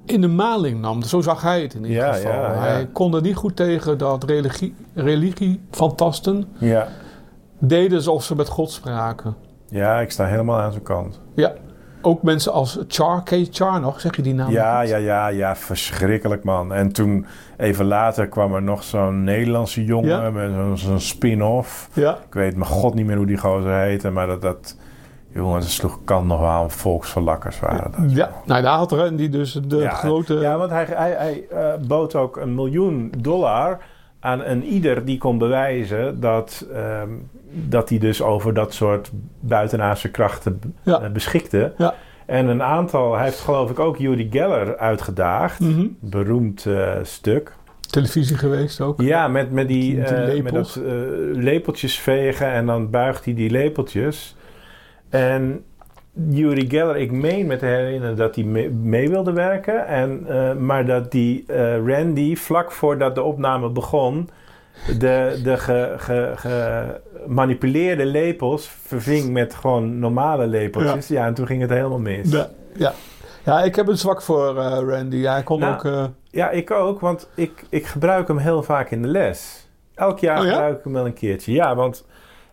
[0.04, 1.02] in de maling nam.
[1.02, 2.32] Zo zag hij het in ieder Ja, geval.
[2.32, 2.58] ja, ja.
[2.61, 6.88] Hij kon er niet goed tegen dat religie, religiefantasten Ja.
[7.58, 9.37] deden alsof ze met God spraken.
[9.68, 11.20] Ja, ik sta helemaal aan zijn kant.
[11.34, 11.52] Ja,
[12.02, 14.00] ook mensen als Char, je Char nog?
[14.00, 14.50] Zeg je die naam?
[14.50, 16.72] Ja, ja, ja, ja, verschrikkelijk man.
[16.72, 21.88] En toen, even later, kwam er nog zo'n Nederlandse jongen met zo'n zo'n spin-off.
[21.92, 22.14] Ja.
[22.26, 24.76] Ik weet mijn god niet meer hoe die gozer heette, maar dat, dat
[25.38, 28.12] jongens, dat sloeg kan nog wel volksverlakkers waren dat.
[28.12, 30.35] Ja, nou daar had Randy dus de ja, grote...
[30.35, 33.79] Ja, want hij, hij, hij eh, bood ook een miljoen dollar
[34.20, 37.09] aan een ieder die kon bewijzen dat, ehm,
[37.51, 41.01] dat hij dus over dat soort buitenaardse krachten Ja.
[41.01, 41.72] eh, beschikte.
[41.77, 41.94] Ja.
[42.27, 45.61] En een aantal, hij heeft geloof ik ook Yuri Geller uitgedaagd.
[45.61, 45.87] Mhm.
[46.01, 47.53] Beroemd eh, stuk.
[47.90, 49.01] Televisie geweest ook.
[49.01, 50.81] Ja, met, met, die, Met die dat
[51.33, 54.37] lepeltjes vegen en dan buigt hij die lepeltjes.
[55.11, 55.64] En
[56.29, 59.87] Yuri Geller, ik meen me te herinneren dat hij mee, mee wilde werken.
[59.87, 64.29] En, eh, maar dat die eh, Randy, vlak voordat de opname begon,
[64.99, 71.09] de, de ge- ge- gemanipuleerde lepels verving met gewoon normale lepeltjes.
[71.09, 71.27] Ja.
[71.27, 72.31] en toen ging het helemaal mis.
[72.31, 72.92] Ja, ja.
[73.44, 75.23] ja, ik heb een zwak voor eh, Randy.
[75.23, 76.09] Hij kon Nou, ook...
[76.31, 79.68] Ja, ik ook, want ik, ik gebruik hem heel vaak in de les.
[79.94, 80.51] Elk jaar Oh ja?
[80.51, 81.53] gebruik ik hem wel een keertje.
[81.53, 82.07] Ja, want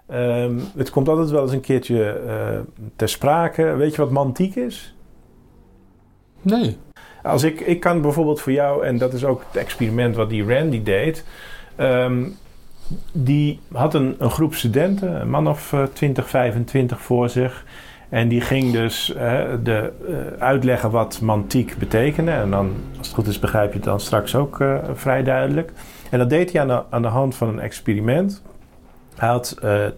[0.07, 2.59] ehm, het komt altijd wel eens een keertje eh,
[2.95, 3.63] ter sprake.
[3.63, 4.95] Weet je wat mantiek is?
[6.41, 6.77] nee.
[7.23, 10.53] Als ik, ik kan bijvoorbeeld voor jou, en dat is ook het experiment wat die
[10.53, 11.25] Randy deed.
[11.75, 12.23] ehm,
[13.11, 17.65] die had een, een groep studenten, een man of eh, 20, 25 voor zich.
[18.09, 22.31] En die ging dus eh, de, eh, uitleggen wat mantiek betekende.
[22.31, 25.71] En dan, als het goed is, begrijp je het dan straks ook eh, vrij duidelijk.
[26.11, 28.43] En dat deed hij aan de, aan de hand van een experiment.
[29.17, 29.91] Hij had, eh, eh,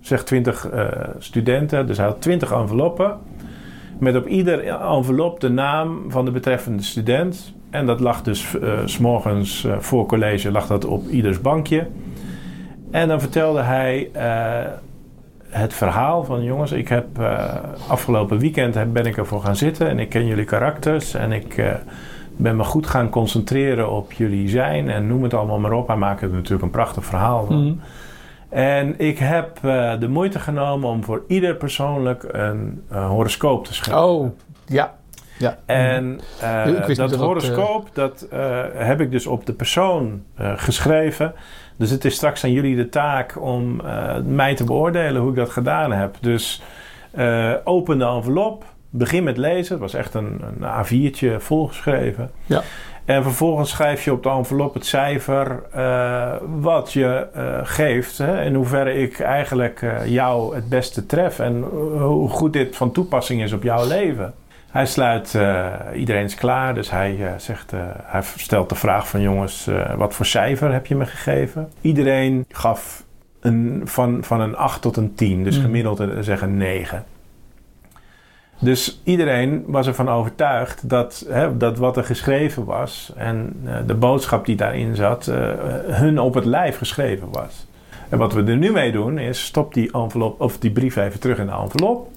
[0.00, 0.86] zeg 20 eh,
[1.18, 3.18] studenten, dus hij had 20 enveloppen.
[3.98, 7.54] Met op ieder envelop de naam van de betreffende student.
[7.70, 11.86] En dat lag dus s s'morgens eh, voor college lag dat op ieders bankje.
[12.90, 14.10] En dan vertelde hij
[15.48, 17.44] het verhaal van jongens, ik heb eh,
[17.88, 21.62] afgelopen weekend heb- ben ik ervoor gaan zitten en ik ken jullie karakters en ik
[22.36, 25.86] ben me goed gaan concentreren op jullie zijn en noem het allemaal maar op.
[25.86, 27.64] Hij maakte natuurlijk een prachtig verhaal van.
[27.64, 27.74] Mhm.
[28.54, 33.74] En ik heb eh, de moeite genomen om voor ieder persoonlijk een eh, horoscoop te
[33.74, 34.04] schrijven.
[34.04, 34.30] Oh,
[34.66, 34.94] ja.
[35.38, 35.58] ja.
[35.66, 40.52] En eh, wist niet dat horoscoop, dat eh, heb ik dus op de persoon eh,
[40.56, 41.34] geschreven.
[41.76, 45.36] Dus het is straks aan jullie de taak om eh, mij te beoordelen hoe ik
[45.36, 46.16] dat gedaan heb.
[46.20, 46.62] Dus
[47.10, 49.72] eh, open de envelop, begin met lezen.
[49.72, 52.30] Het was echt een, een A4'tje volgeschreven.
[52.46, 52.62] Ja.
[53.04, 58.18] En vervolgens schrijf je op de envelop het cijfer eh, wat je eh, geeft.
[58.18, 61.38] Hè, in hoeverre ik eigenlijk eh, jou het beste tref.
[61.38, 61.62] En
[61.98, 64.34] hoe goed dit van toepassing is op jouw leven.
[64.70, 65.38] Hij sluit,
[65.94, 66.74] iedereen is klaar.
[66.74, 71.06] Dus hij zegt, hij stelt de vraag van jongens, wat voor cijfer heb je me
[71.06, 71.68] gegeven?
[71.80, 73.04] Iedereen gaf
[73.40, 75.44] een, van, van een 8 tot een 10.
[75.44, 75.62] Dus Mm.
[75.62, 77.04] gemiddeld zeggen 9.
[78.58, 83.94] Dus iedereen was ervan overtuigd dat, hè, dat wat er geschreven was en eh, de
[83.94, 85.36] boodschap die daarin zat, eh,
[85.86, 87.66] hun op het lijf geschreven was.
[88.08, 91.20] En wat we er nu mee doen is stop die envelop of die brief even
[91.20, 92.08] terug in de envelop.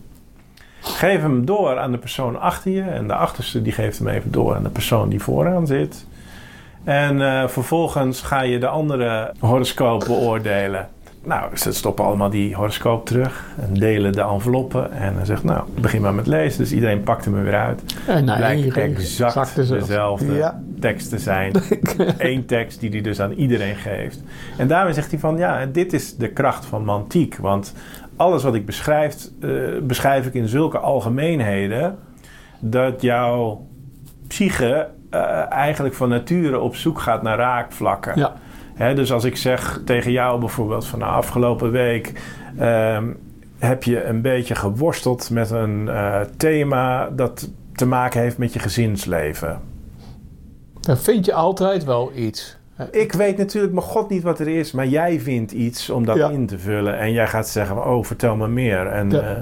[0.80, 4.32] Geef hem door aan de persoon achter je en de achterste die geeft hem even
[4.32, 6.06] door aan de persoon die vooraan zit.
[6.84, 10.89] En eh, vervolgens ga je de andere horoscoop beoordelen.
[11.27, 14.91] Nou, ze stoppen allemaal die horoscoop terug en delen de enveloppen.
[14.91, 16.59] En dan zegt, nou, begin maar met lezen.
[16.59, 17.81] Dus iedereen pakt hem er weer uit.
[18.07, 20.33] En nou, Blijkt exact dezelfde.
[20.33, 20.61] Ja.
[20.79, 21.53] tekst te zijn.
[22.17, 24.23] Eén tekst die hij dus aan iedereen geeft.
[24.57, 27.37] En daarmee zegt hij van, ja, dit is de kracht van mantiek.
[27.37, 27.73] Want
[28.15, 29.49] alles wat ik beschrijf, eh,
[29.81, 31.97] beschrijf ik in zulke algemeenheden...
[32.59, 33.65] dat jouw
[34.27, 38.19] psyche eh, eigenlijk van nature op zoek gaat naar raakvlakken.
[38.19, 38.33] Ja.
[38.77, 42.13] Dus als ik zeg tegen jou bijvoorbeeld van de afgelopen week...
[42.57, 43.05] ehm,
[43.59, 48.59] heb je een beetje geworsteld met een eh, thema dat te maken heeft met je
[48.59, 49.59] gezinsleven.
[50.79, 52.57] Dan vind je altijd wel iets.
[52.91, 56.17] Ik weet natuurlijk mijn god niet wat er is, maar jij vindt iets om dat
[56.17, 56.29] Ja.
[56.29, 56.97] in te vullen.
[56.99, 58.87] En jij gaat zeggen, oh, vertel me meer.
[58.87, 59.19] En Ja.
[59.19, 59.37] eh,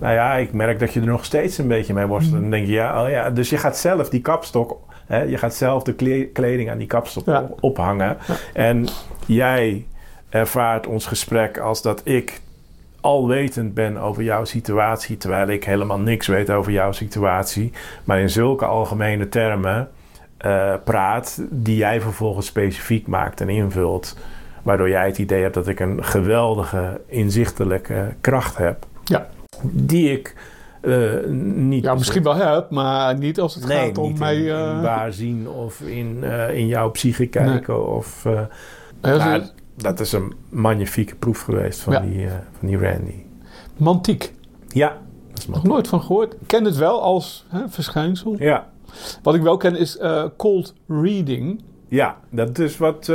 [0.00, 2.34] nou ja, ik merk dat je er nog steeds een beetje mee worstelt.
[2.36, 3.30] En dan denk je, ja, oh ja.
[3.30, 6.86] Dus je gaat zelf die kapstok, hè, je gaat zelf de kle- kleding aan die
[7.24, 7.40] Ja.
[7.42, 8.16] op- ophangen.
[8.54, 8.86] En
[9.26, 9.86] jij
[10.28, 12.40] ervaart ons gesprek als dat ik
[13.00, 17.72] alwetend ben over jouw situatie, terwijl ik helemaal niks weet over jouw situatie.
[18.04, 19.88] Maar in zulke algemene termen
[20.38, 24.16] eh, praat, die jij vervolgens specifiek maakt en invult.
[24.62, 28.86] Waardoor jij het idee hebt dat ik een geweldige, inzichtelijke kracht heb.
[29.04, 29.26] Ja.
[29.62, 30.34] Die ik
[30.80, 31.84] eh, niet.
[31.84, 34.36] Ja, misschien wel heb, maar niet als het Nee, gaat om mij...
[34.36, 37.86] in, eh, in waar zien of in, eh, in jouw psyche kijken.
[37.96, 38.22] Of,
[39.00, 42.00] hè, zo- maar dat is een magnifieke proef geweest van, Ja.
[42.00, 42.26] die,
[42.58, 43.14] van die Randy.
[43.76, 44.32] Mantiek.
[44.68, 44.96] Ja,
[45.30, 46.32] dat is Nog nooit van gehoord.
[46.32, 48.36] Ik ken het wel als hè, verschijnsel.
[48.38, 48.66] Ja.
[49.22, 49.98] Wat ik wel ken is
[50.36, 51.62] cold reading.
[51.88, 53.12] ja, dat is wat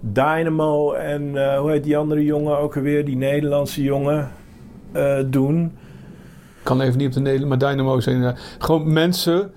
[0.00, 4.30] Dynamo en hoe heet die andere jongen ook alweer, die Nederlandse jongen,
[5.26, 5.72] doen.
[6.68, 9.52] Kan even niet op de Nederland, maar Dynamo zijn eh, gewoon mensen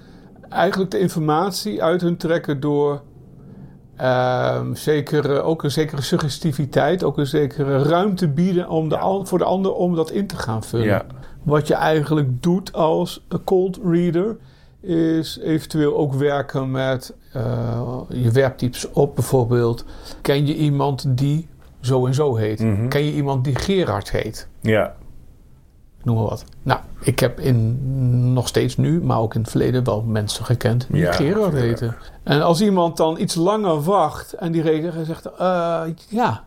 [0.49, 3.01] eigenlijk de informatie uit hun trekken door
[3.95, 9.43] ehm, zekere, ook een zekere suggestiviteit, ook een zekere ruimte bieden om de, voor de
[9.43, 10.85] ander om dat in te gaan vullen.
[10.85, 11.05] Ja.
[11.43, 14.37] Wat je eigenlijk doet als een cold reader
[14.81, 19.85] is eventueel ook werken met eh, je werptypes op bijvoorbeeld.
[20.21, 21.47] Ken je iemand die
[21.81, 22.59] zo en zo heet?
[22.59, 22.87] Mhm.
[22.87, 24.47] Ken je iemand die Gerard heet?
[24.61, 24.95] Ja,
[26.03, 26.43] noem maar wat.
[26.63, 30.87] Nou, ik heb in, nog steeds nu, maar ook in het verleden wel mensen gekend
[30.89, 31.95] die Ja, Gerard heten.
[32.23, 36.43] En als iemand dan iets langer wacht en die reageert zegt, eh, ja,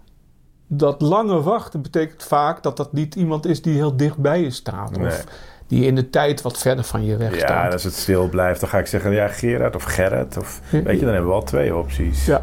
[0.67, 4.51] dat lange wachten betekent vaak dat dat niet iemand is die heel dicht bij je
[4.51, 4.97] staat.
[4.97, 5.07] Nee.
[5.07, 5.25] Of
[5.67, 7.67] die in de tijd wat verder van je weg ja, staat.
[7.67, 10.37] en als het stil blijft, dan ga ik zeggen, ja, Gerard of Gerrit.
[10.39, 10.83] Of, Ja.
[10.83, 12.27] weet je, dan hebben we al twee opties.
[12.27, 12.43] Ja,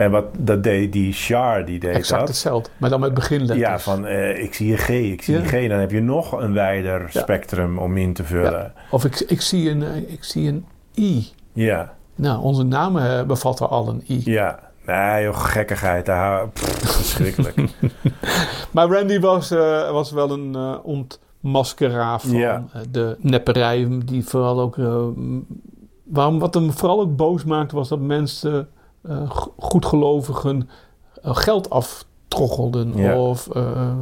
[0.00, 2.28] En wat dat deed die Char, die deed exact dat.
[2.28, 2.70] hetzelfde.
[2.76, 3.58] Maar dan met beginletters.
[3.60, 5.40] Ja, van eh, ik zie een G, ik zie Ja.
[5.40, 5.68] een G.
[5.68, 7.20] Dan heb je nog een wijder Ja.
[7.20, 8.72] spectrum om in te vullen.
[8.90, 10.64] Of ik, ik, zie een, eh, ik zie een
[10.96, 11.26] I.
[11.52, 14.20] Ja, Nou, onze namen eh, bevatten al een I.
[14.24, 14.58] ja.
[14.86, 16.06] Nee, joh, gekkigheid.
[16.06, 17.54] Daar, hou- pff, verschrikkelijk.
[18.72, 19.48] Maar Randy was,
[19.90, 22.64] was wel een ontmaskeraar van Ja.
[22.90, 23.88] de nepperij.
[24.04, 24.76] Die vooral ook.
[26.04, 28.68] waarom, wat hem vooral ook boos maakte, was dat mensen,
[29.56, 30.68] goedgelovigen,
[31.22, 32.96] eh, geld aftroggelden.
[32.96, 33.18] Ja.
[33.18, 33.92] Of eh,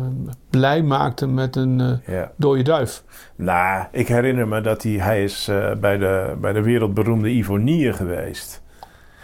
[0.50, 2.32] blij maakten met een eh ja.
[2.36, 3.04] dode duif.
[3.36, 7.92] Nou, ik herinner me dat hij, hij is eh, bij, de, bij de wereldberoemde Ivonie
[7.92, 8.62] geweest.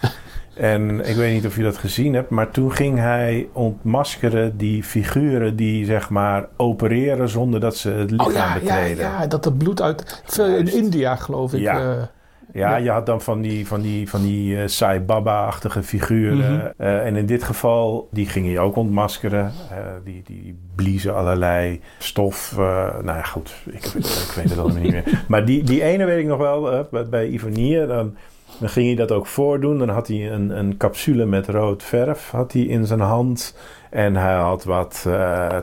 [0.56, 4.82] en ik weet niet of je dat gezien hebt, maar toen ging hij ontmaskeren die
[4.82, 9.04] figuren die zeg maar opereren zonder dat ze het lichaam Oh ja, ja, betreden.
[9.04, 10.22] ja, dat er bloed uit.
[10.24, 10.72] Veel in.
[10.72, 11.60] India, geloof ik.
[11.60, 12.10] Ja.
[12.54, 12.76] Ja, Ja.
[12.76, 16.56] je had dan van die, van die, van die eh, Sai Baba-achtige figuren.
[16.56, 16.70] Mhm.
[16.76, 19.52] Eh, en in dit geval, die gingen je ook ontmaskeren.
[19.70, 22.52] Eh, die, die bliezen allerlei stof.
[22.56, 25.22] nou ja, goed, ik, ik weet het allemaal niet meer.
[25.28, 28.16] Maar die, die ene weet ik nog wel, bij, bij Ivonie, dan,
[28.58, 29.78] dan ging hij dat ook voordoen.
[29.78, 33.56] Dan had hij een, een capsule met rood verf had hij in zijn hand.
[33.90, 35.06] En hij had wat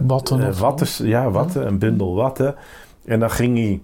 [0.02, 2.56] Watten watten, ja, watten, een bundel watten.
[3.06, 3.82] En dan ging hij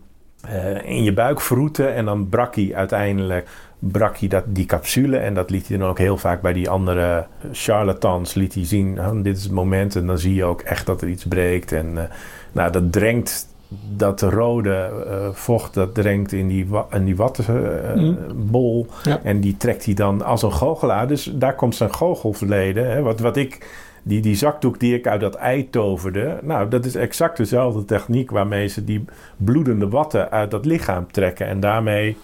[0.51, 3.47] eh, in je buik vroeten en dan brak hij uiteindelijk
[3.79, 6.69] brak hij dat, die capsule en dat liet hij dan ook heel vaak bij die
[6.69, 9.95] andere charlatans liet hij zien, "Oh, dit is het moment.
[9.95, 12.03] En dan zie je ook echt dat er iets breekt en eh,
[12.51, 13.47] nou dat drenkt
[13.95, 18.87] dat rode eh, vocht dat drenkt in die, wa- in die wattenbol.
[19.03, 19.19] Ja.
[19.23, 21.07] en die trekt hij dan als een goochelaar.
[21.07, 23.67] Dus daar komt zijn goochelverleden hè, wat, wat ik
[24.07, 28.31] die, die zakdoek die ik uit dat ei toverde, nou, dat is exact dezelfde techniek
[28.31, 29.05] waarmee ze die
[29.37, 32.17] bloedende watten uit dat lichaam trekken en daarmee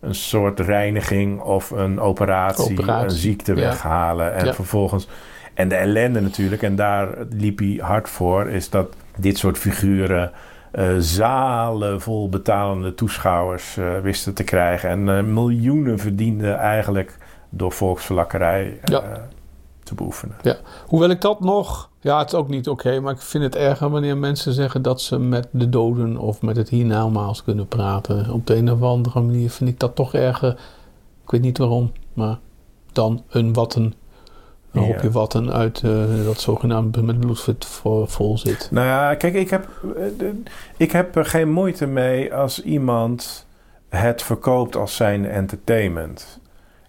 [0.00, 3.60] een soort reiniging of een operatie, Operatie, een ziekte ja.
[3.60, 4.34] weghalen.
[4.34, 4.54] En Ja.
[4.54, 5.08] vervolgens.
[5.54, 10.32] En de ellende natuurlijk, en daar liep hij hard voor, is dat dit soort figuren
[10.72, 14.88] eh, zalen vol betalende toeschouwers eh, wisten te krijgen.
[14.90, 17.16] En eh, miljoenen verdienden eigenlijk
[17.50, 19.02] door volksverlakkerij Ja.
[19.88, 20.36] Te beoefenen.
[20.86, 21.90] Hoewel ik dat nog...
[22.00, 25.00] Ja, het is ook niet oké, maar ik vind het erger wanneer mensen zeggen dat
[25.00, 28.30] ze met de doden of met het hiernamaals kunnen praten.
[28.30, 30.50] Op de een of andere manier vind ik dat toch erger.
[31.24, 32.38] Ik weet niet waarom, maar
[32.92, 33.82] dan een watten,
[34.72, 34.86] een Ja.
[34.92, 38.68] hoopje watten uit eh, dat zogenaamd met bloedvet vo- vol zit.
[38.70, 40.26] Nou ja, kijk, ik heb, eh,
[40.76, 43.46] ik heb er geen moeite mee als iemand
[43.88, 46.40] het verkoopt als zijn entertainment.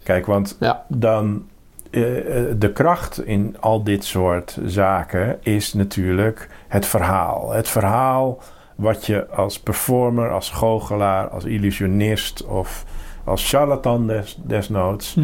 [0.04, 0.86] Kijk, want Ja.
[0.88, 1.44] dan
[1.92, 7.52] eh, eh, de kracht in al dit soort zaken is natuurlijk het verhaal.
[7.52, 8.42] Het verhaal
[8.76, 12.86] wat je als performer, als goochelaar, als illusionist of
[13.24, 15.18] als charlatan des, desnoods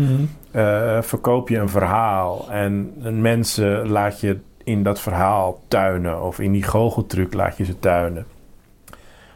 [0.51, 6.51] eh, verkoop je een verhaal en mensen laat je in dat verhaal tuinen of in
[6.51, 8.25] die goocheltruc laat je ze tuinen.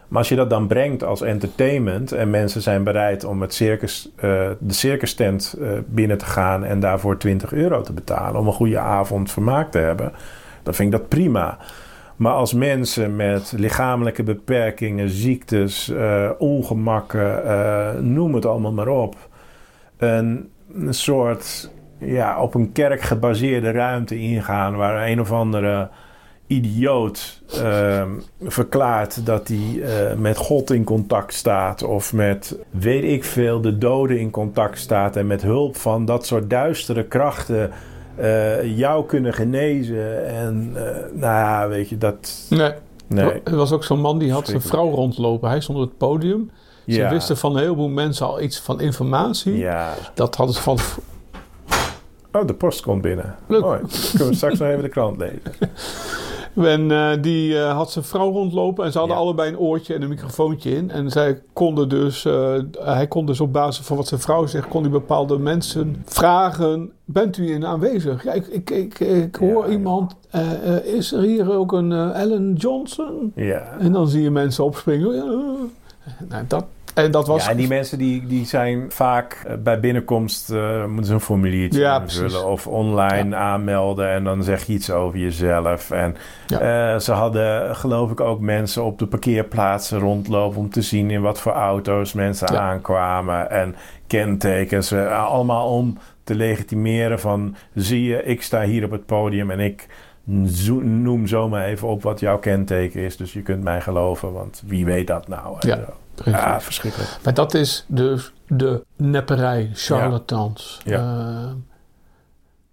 [0.10, 4.12] Maar als je dat dan brengt als entertainment en mensen zijn bereid om het circus,
[4.16, 8.48] eh, de circus tent eh, binnen te gaan en daarvoor 20 euro te betalen om
[8.48, 10.12] een goede avond vermaakt te hebben,
[10.64, 11.58] dan vind ik dat prima.
[12.16, 19.16] Maar als mensen met lichamelijke beperkingen, ziektes, eh, ongemakken, noem het allemaal maar op,
[19.98, 25.90] een, een soort ja, op een kerk gebaseerde ruimte ingaan waar een of andere
[26.50, 28.10] idioot ehm,
[28.42, 33.78] verklaart dat hij eh, met God in contact staat of met weet ik veel de
[33.78, 37.72] doden in contact staat en met hulp van dat soort duistere krachten
[38.16, 40.84] eh, jou kunnen genezen en eh,
[41.14, 42.72] nou ja, weet je dat Nee.
[43.08, 45.50] nee Er was ook zo'n man die had zijn vrouw rondlopen.
[45.50, 46.52] Hij stond op het podium.
[46.88, 49.58] Ze ja, wisten van een heleboel mensen al iets van informatie.
[49.58, 50.78] ja Dat hadden ze van...
[52.32, 53.62] oh de post komt binnen Leuk.
[53.62, 53.80] Mooi.
[53.80, 55.42] Dan kunnen we straks nog even de krant lezen
[56.56, 59.22] En eh, die eh, had zijn vrouw rondlopen en ze hadden Ja.
[59.24, 60.92] allebei een oortje en een microfoontje in.
[60.92, 64.68] En zij konden dus, eh, hij kon dus op basis van wat zijn vrouw zegt,
[64.68, 68.24] kon hij bepaalde mensen vragen: Bent u in aanwezig?
[68.24, 69.72] Ja, ik, ik, ik, ik hoor Ja.
[69.72, 70.16] iemand,
[70.84, 73.32] is er hier ook een Ellen Johnson?
[73.36, 75.16] ja En dan zie je mensen opspringen.
[76.30, 76.66] Nou, dat,
[77.04, 77.44] en dat was.
[77.46, 81.20] Ja, en die mensen die, die zijn vaak eh, bij binnenkomst eh, moeten ze een
[81.20, 85.92] formuliertje Ja, invullen of online aanmelden en dan zeg je iets over jezelf.
[85.92, 86.16] En
[86.94, 91.22] eh, ze hadden geloof ik ook mensen op de parkeerplaatsen rondlopen om te zien in
[91.22, 93.76] wat voor auto's mensen aankwamen en
[94.08, 94.92] kentekens.
[94.92, 99.60] eh, allemaal om te legitimeren van zie je, ik sta hier op het podium en
[99.60, 99.88] ik
[100.48, 103.18] zo- noem zomaar even op wat jouw kenteken is.
[103.18, 105.56] Dus je kunt mij geloven, want wie weet dat nou?
[105.60, 105.80] Ja.
[106.26, 107.18] Ja verschrikkelijk.
[107.24, 110.80] Maar dat is dus de nepperij, charlatans.
[110.86, 110.98] Ja.
[111.00, 111.52] Eh,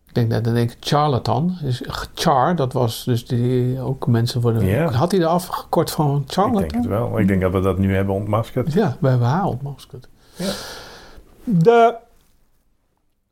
[0.06, 1.58] ik denk dat dan denk ik charlatan.
[1.62, 1.82] Is,
[2.14, 4.66] char, dat was dus die ook mensen worden.
[4.66, 4.90] Ja.
[4.90, 6.60] Had hij er afgekort van Ik charlatan?
[6.60, 7.18] denk het wel.
[7.18, 8.72] Ik denk dat we dat nu hebben ontmaskerd.
[8.72, 10.08] Ja, we hebben haar ontmaskerd.
[10.36, 10.52] Ja.
[11.44, 11.94] De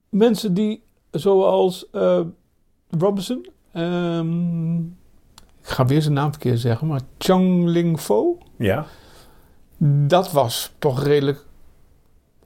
[0.08, 2.20] mensen die, zoals eh,
[2.98, 4.76] Robinson, ehm,
[5.60, 8.38] ik ga weer zijn naam verkeerd zeggen, maar Chang Ling Fo.
[8.56, 8.86] Ja,
[9.78, 11.44] Dat was toch redelijk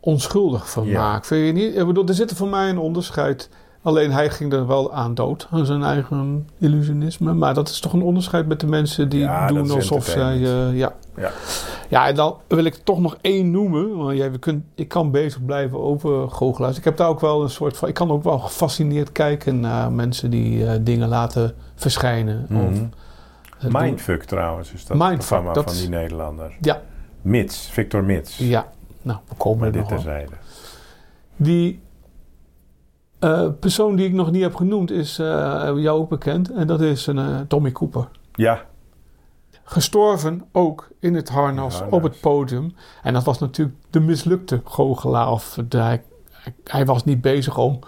[0.00, 1.24] onschuldig vermaak.
[1.24, 1.76] Vind je niet?
[1.76, 3.48] Ik bedoel, er zit er voor mij een onderscheid.
[3.82, 7.32] Alleen hij ging er wel aan dood, aan zijn eigen illusionisme.
[7.34, 10.34] Maar dat is toch een onderscheid met de mensen die Ja, doen alsof zij...
[10.34, 10.94] eh, ja.
[11.16, 11.30] Ja.
[11.88, 13.96] ja, en dan wil ik toch nog één noemen.
[13.96, 16.76] Want jij, we kun, ik kan bezig blijven over goochelaars.
[16.78, 17.88] Ik heb daar ook wel een soort van...
[17.88, 22.42] Ik kan ook wel gefascineerd kijken naar mensen die eh, dingen laten verschijnen.
[22.42, 22.74] Of, Mhm.
[22.74, 22.92] doen.
[23.68, 26.56] Mindfuck trouwens is dat Mindfuck, programma dat van die Nederlander.
[26.60, 26.80] Ja,
[27.28, 28.38] Mits, Victor Mits.
[28.38, 28.72] ja.
[29.02, 30.32] nou, we komen Maar er dit terzijde.
[31.36, 31.80] Die
[33.18, 35.26] eh, persoon die ik nog niet heb genoemd is eh,
[35.76, 36.50] jou ook bekend.
[36.52, 38.08] En dat is een eh, Tommy Cooper.
[38.32, 38.64] Ja,
[39.64, 41.92] Gestorven ook in het harnas, In het harnas.
[41.92, 42.74] op het podium.
[43.02, 45.30] En dat was natuurlijk de mislukte goochelaar.
[45.30, 46.02] Of de, hij,
[46.64, 47.78] hij was niet bezig om,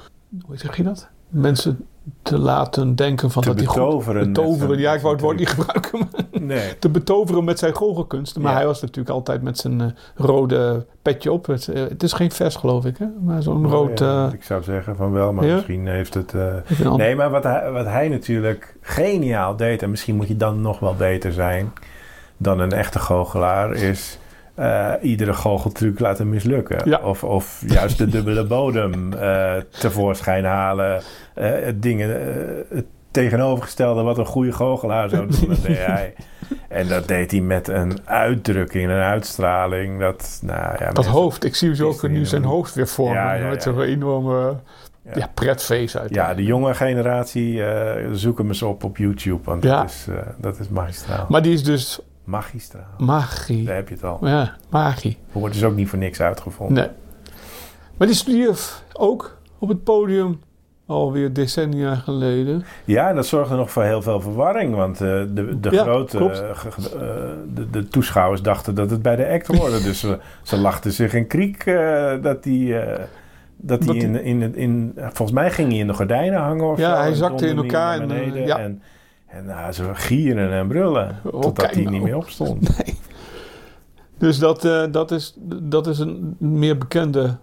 [0.47, 1.09] hoe zeg je dat?
[1.29, 1.87] Mensen
[2.23, 4.79] te laten denken van Te dat hij betoveren betoveren.
[4.79, 6.09] Ja, ik wou het woord niet gebruiken.
[6.41, 6.79] nee.
[6.79, 8.43] te betoveren met zijn goochelkunsten.
[8.43, 8.57] Maar Ja.
[8.57, 11.47] hij was natuurlijk altijd met zijn eh, rode petje op.
[11.47, 13.07] Het, eh, het is geen vers, geloof ik, hè?
[13.21, 14.01] Maar zo'n rood...
[14.01, 15.55] Oh, ja, eh, ik zou zeggen van wel, maar ja?
[15.55, 16.35] misschien heeft het...
[16.97, 19.83] Nee, maar wat hij, wat hij natuurlijk geniaal deed...
[19.83, 21.73] en misschien moet je dan nog wel beter zijn...
[22.37, 23.73] dan een echte goochelaar...
[23.73, 24.19] is
[24.61, 26.81] eh, iedere goocheltruc laten mislukken.
[26.85, 27.01] Ja.
[27.03, 31.03] Of, of juist de dubbele bodem eh, tevoorschijn halen.
[31.35, 32.11] Eh, dingen,
[32.69, 36.15] het tegenovergestelde wat een goede goochelaar zou doen, dat deed hij.
[36.69, 40.01] En dat deed hij met een uitdrukking, een uitstraling.
[40.01, 41.45] Dat, nou ja, dat hoofd.
[41.45, 43.15] Ik zie zo ook nu zijn hoofd weer vormen.
[43.23, 43.73] Ja, ja, met ja.
[43.73, 44.57] zo'n enorme
[45.15, 45.31] Ja.
[45.35, 46.15] pretface uit.
[46.15, 47.63] Ja, de jonge generatie,
[48.13, 49.41] zoek hem eens op op YouTube.
[49.45, 50.07] Want dat, is,
[50.37, 51.27] dat is magistraal.
[51.29, 52.01] Maar die is dus
[52.31, 52.87] magistraal.
[52.99, 53.65] magie.
[53.65, 54.19] Daar heb je het al.
[54.27, 55.19] Ja, magie.
[55.33, 56.77] Wordt dus ook niet voor niks uitgevonden.
[56.77, 56.89] Nee.
[57.97, 60.41] Maar die stierf ook op het podium
[60.87, 62.65] alweer decennia geleden.
[62.85, 64.75] Ja, en dat zorgde nog voor heel veel verwarring.
[64.75, 69.17] Want eh, de, de Ja, grote eh, eh, de, de toeschouwers dachten dat het bij
[69.17, 69.83] de act hoorde.
[69.89, 71.65] dus ze, ze lachten zich in kriek
[72.23, 72.83] dat hij...
[72.83, 72.99] eh,
[73.63, 76.79] dat hij Dat in, in, in, volgens mij ging hij in de gordijnen hangen of
[76.79, 77.01] Ja, zo.
[77.01, 78.59] hij zakte in elkaar en, ja.
[78.59, 78.83] En,
[79.31, 81.21] en nou, ze gieren en brullen.
[81.25, 81.95] Oh, totdat hij nou.
[81.95, 82.69] niet meer opstond.
[82.85, 82.99] Nee.
[84.19, 87.37] Dus dat, eh, dat, is, dat is een meer bekende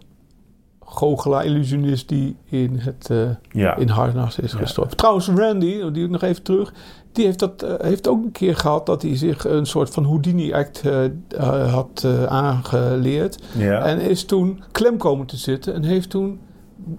[0.85, 3.75] goochelaar, illusionist die in het eh, Ja.
[3.75, 4.57] in harnas is Ja.
[4.57, 4.97] gestorven.
[4.97, 6.73] Trouwens, Randy, die nog even terug,
[7.11, 10.03] die heeft, dat, eh, heeft ook een keer gehad dat hij zich een soort van
[10.05, 10.83] Houdini-act
[11.69, 13.43] had aangeleerd.
[13.57, 13.85] ja.
[13.85, 16.39] En is toen klem komen te zitten en heeft toen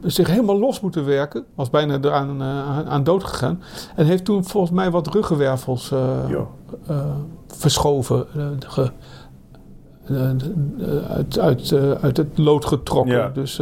[0.03, 1.45] zich helemaal los moeten werken.
[1.55, 3.63] Was bijna eraan eh, aan, aan dood gegaan.
[3.97, 6.31] En heeft toen volgens mij wat ruggenwervels eh,
[6.89, 6.97] eh,
[7.47, 8.27] verschoven.
[8.67, 8.91] ge-
[11.09, 13.15] uit, uit, uit het lood getrokken.
[13.17, 13.29] Ja.
[13.29, 13.61] Dus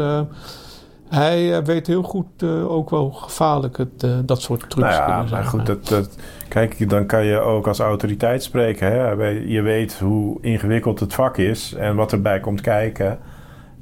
[1.09, 5.41] hij weet heel goed ook wel gevaarlijk het, dat soort trucs Nou ja, kunnen zijn.
[5.43, 6.16] maar goed, dat, dat,
[6.49, 8.93] kijk, dan kan je ook als autoriteit spreken.
[8.93, 9.11] Hè?
[9.31, 13.18] Je weet hoe ingewikkeld het vak is en wat erbij komt kijken.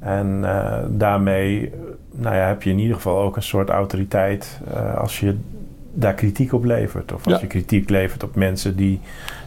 [0.05, 1.71] En eh, daarmee
[2.11, 5.37] nou ja, heb je in ieder geval ook een soort autoriteit eh, als je
[5.93, 7.11] daar kritiek op levert.
[7.13, 7.41] Of als Ja.
[7.41, 8.99] je kritiek levert op mensen die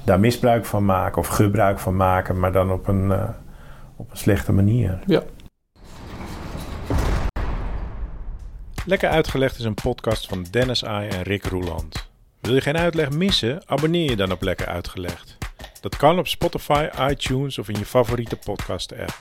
[0.04, 3.28] daar misbruik van maken of gebruik van maken, maar dan op een, eh,
[3.96, 4.98] op een slechte manier.
[5.06, 5.22] Ja.
[8.86, 12.08] Lekker Uitgelegd is een podcast van Dennis Ai en Rick Roeland.
[12.40, 13.62] Wil je geen uitleg missen?
[13.66, 15.36] Abonneer je dan op Lekker Uitgelegd.
[15.80, 19.20] Dat kan op Spotify, iTunes of in je favoriete podcast-app.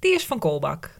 [0.00, 0.90] die is van Kolbak.